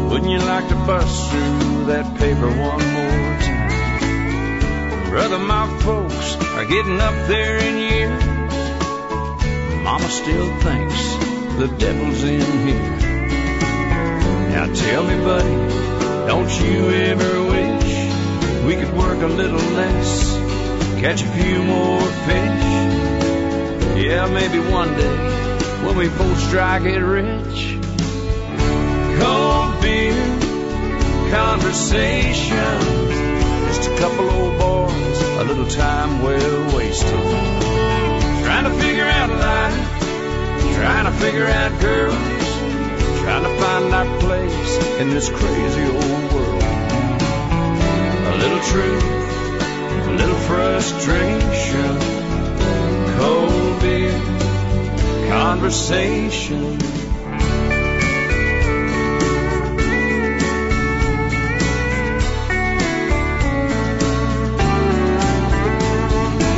[0.09, 5.09] Wouldn't you like to bust through that paper one more time?
[5.11, 8.25] Brother, my folks are getting up there in years.
[9.83, 10.99] Mama still thinks
[11.59, 12.97] the devil's in here.
[14.55, 15.57] Now tell me, buddy,
[16.25, 20.33] don't you ever wish we could work a little less,
[20.99, 22.65] catch a few more fish?
[23.95, 25.35] Yeah, maybe one day
[25.83, 27.77] when we both strike it rich.
[29.19, 30.25] Cold beer,
[31.31, 32.79] conversation,
[33.67, 37.09] just a couple old boys, a little time well wasted.
[38.45, 42.15] Trying to figure out life, trying to figure out girls,
[43.21, 46.63] trying to find our place in this crazy old world.
[48.31, 49.03] A little truth,
[50.07, 52.14] a little frustration,
[55.35, 56.77] conversation.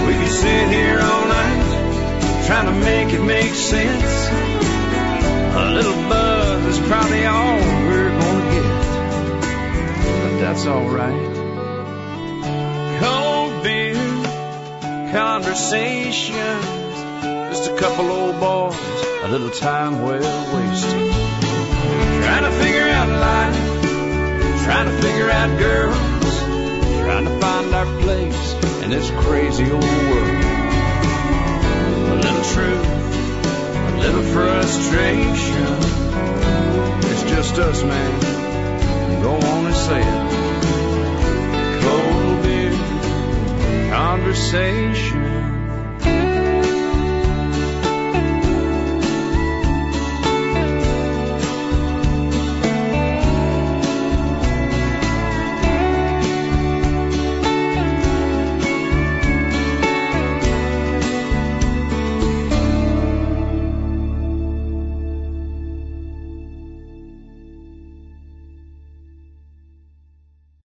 [0.05, 4.13] We could sit here all night trying to make it make sense.
[5.55, 7.57] A little buzz is probably all
[7.89, 8.77] we're gonna get,
[10.21, 11.35] but that's alright.
[13.01, 13.97] Cold beer,
[15.47, 16.76] a
[17.77, 18.75] couple old boys,
[19.21, 21.13] a little time well wasted.
[22.23, 23.55] Trying to figure out life,
[24.65, 26.39] trying to figure out girls,
[27.03, 30.43] trying to find our place in this crazy old world.
[32.13, 32.87] A little truth,
[33.85, 35.77] a little frustration.
[37.11, 39.21] It's just us, man.
[39.21, 40.27] Go on and say it.
[41.83, 45.06] Cold beer, conversation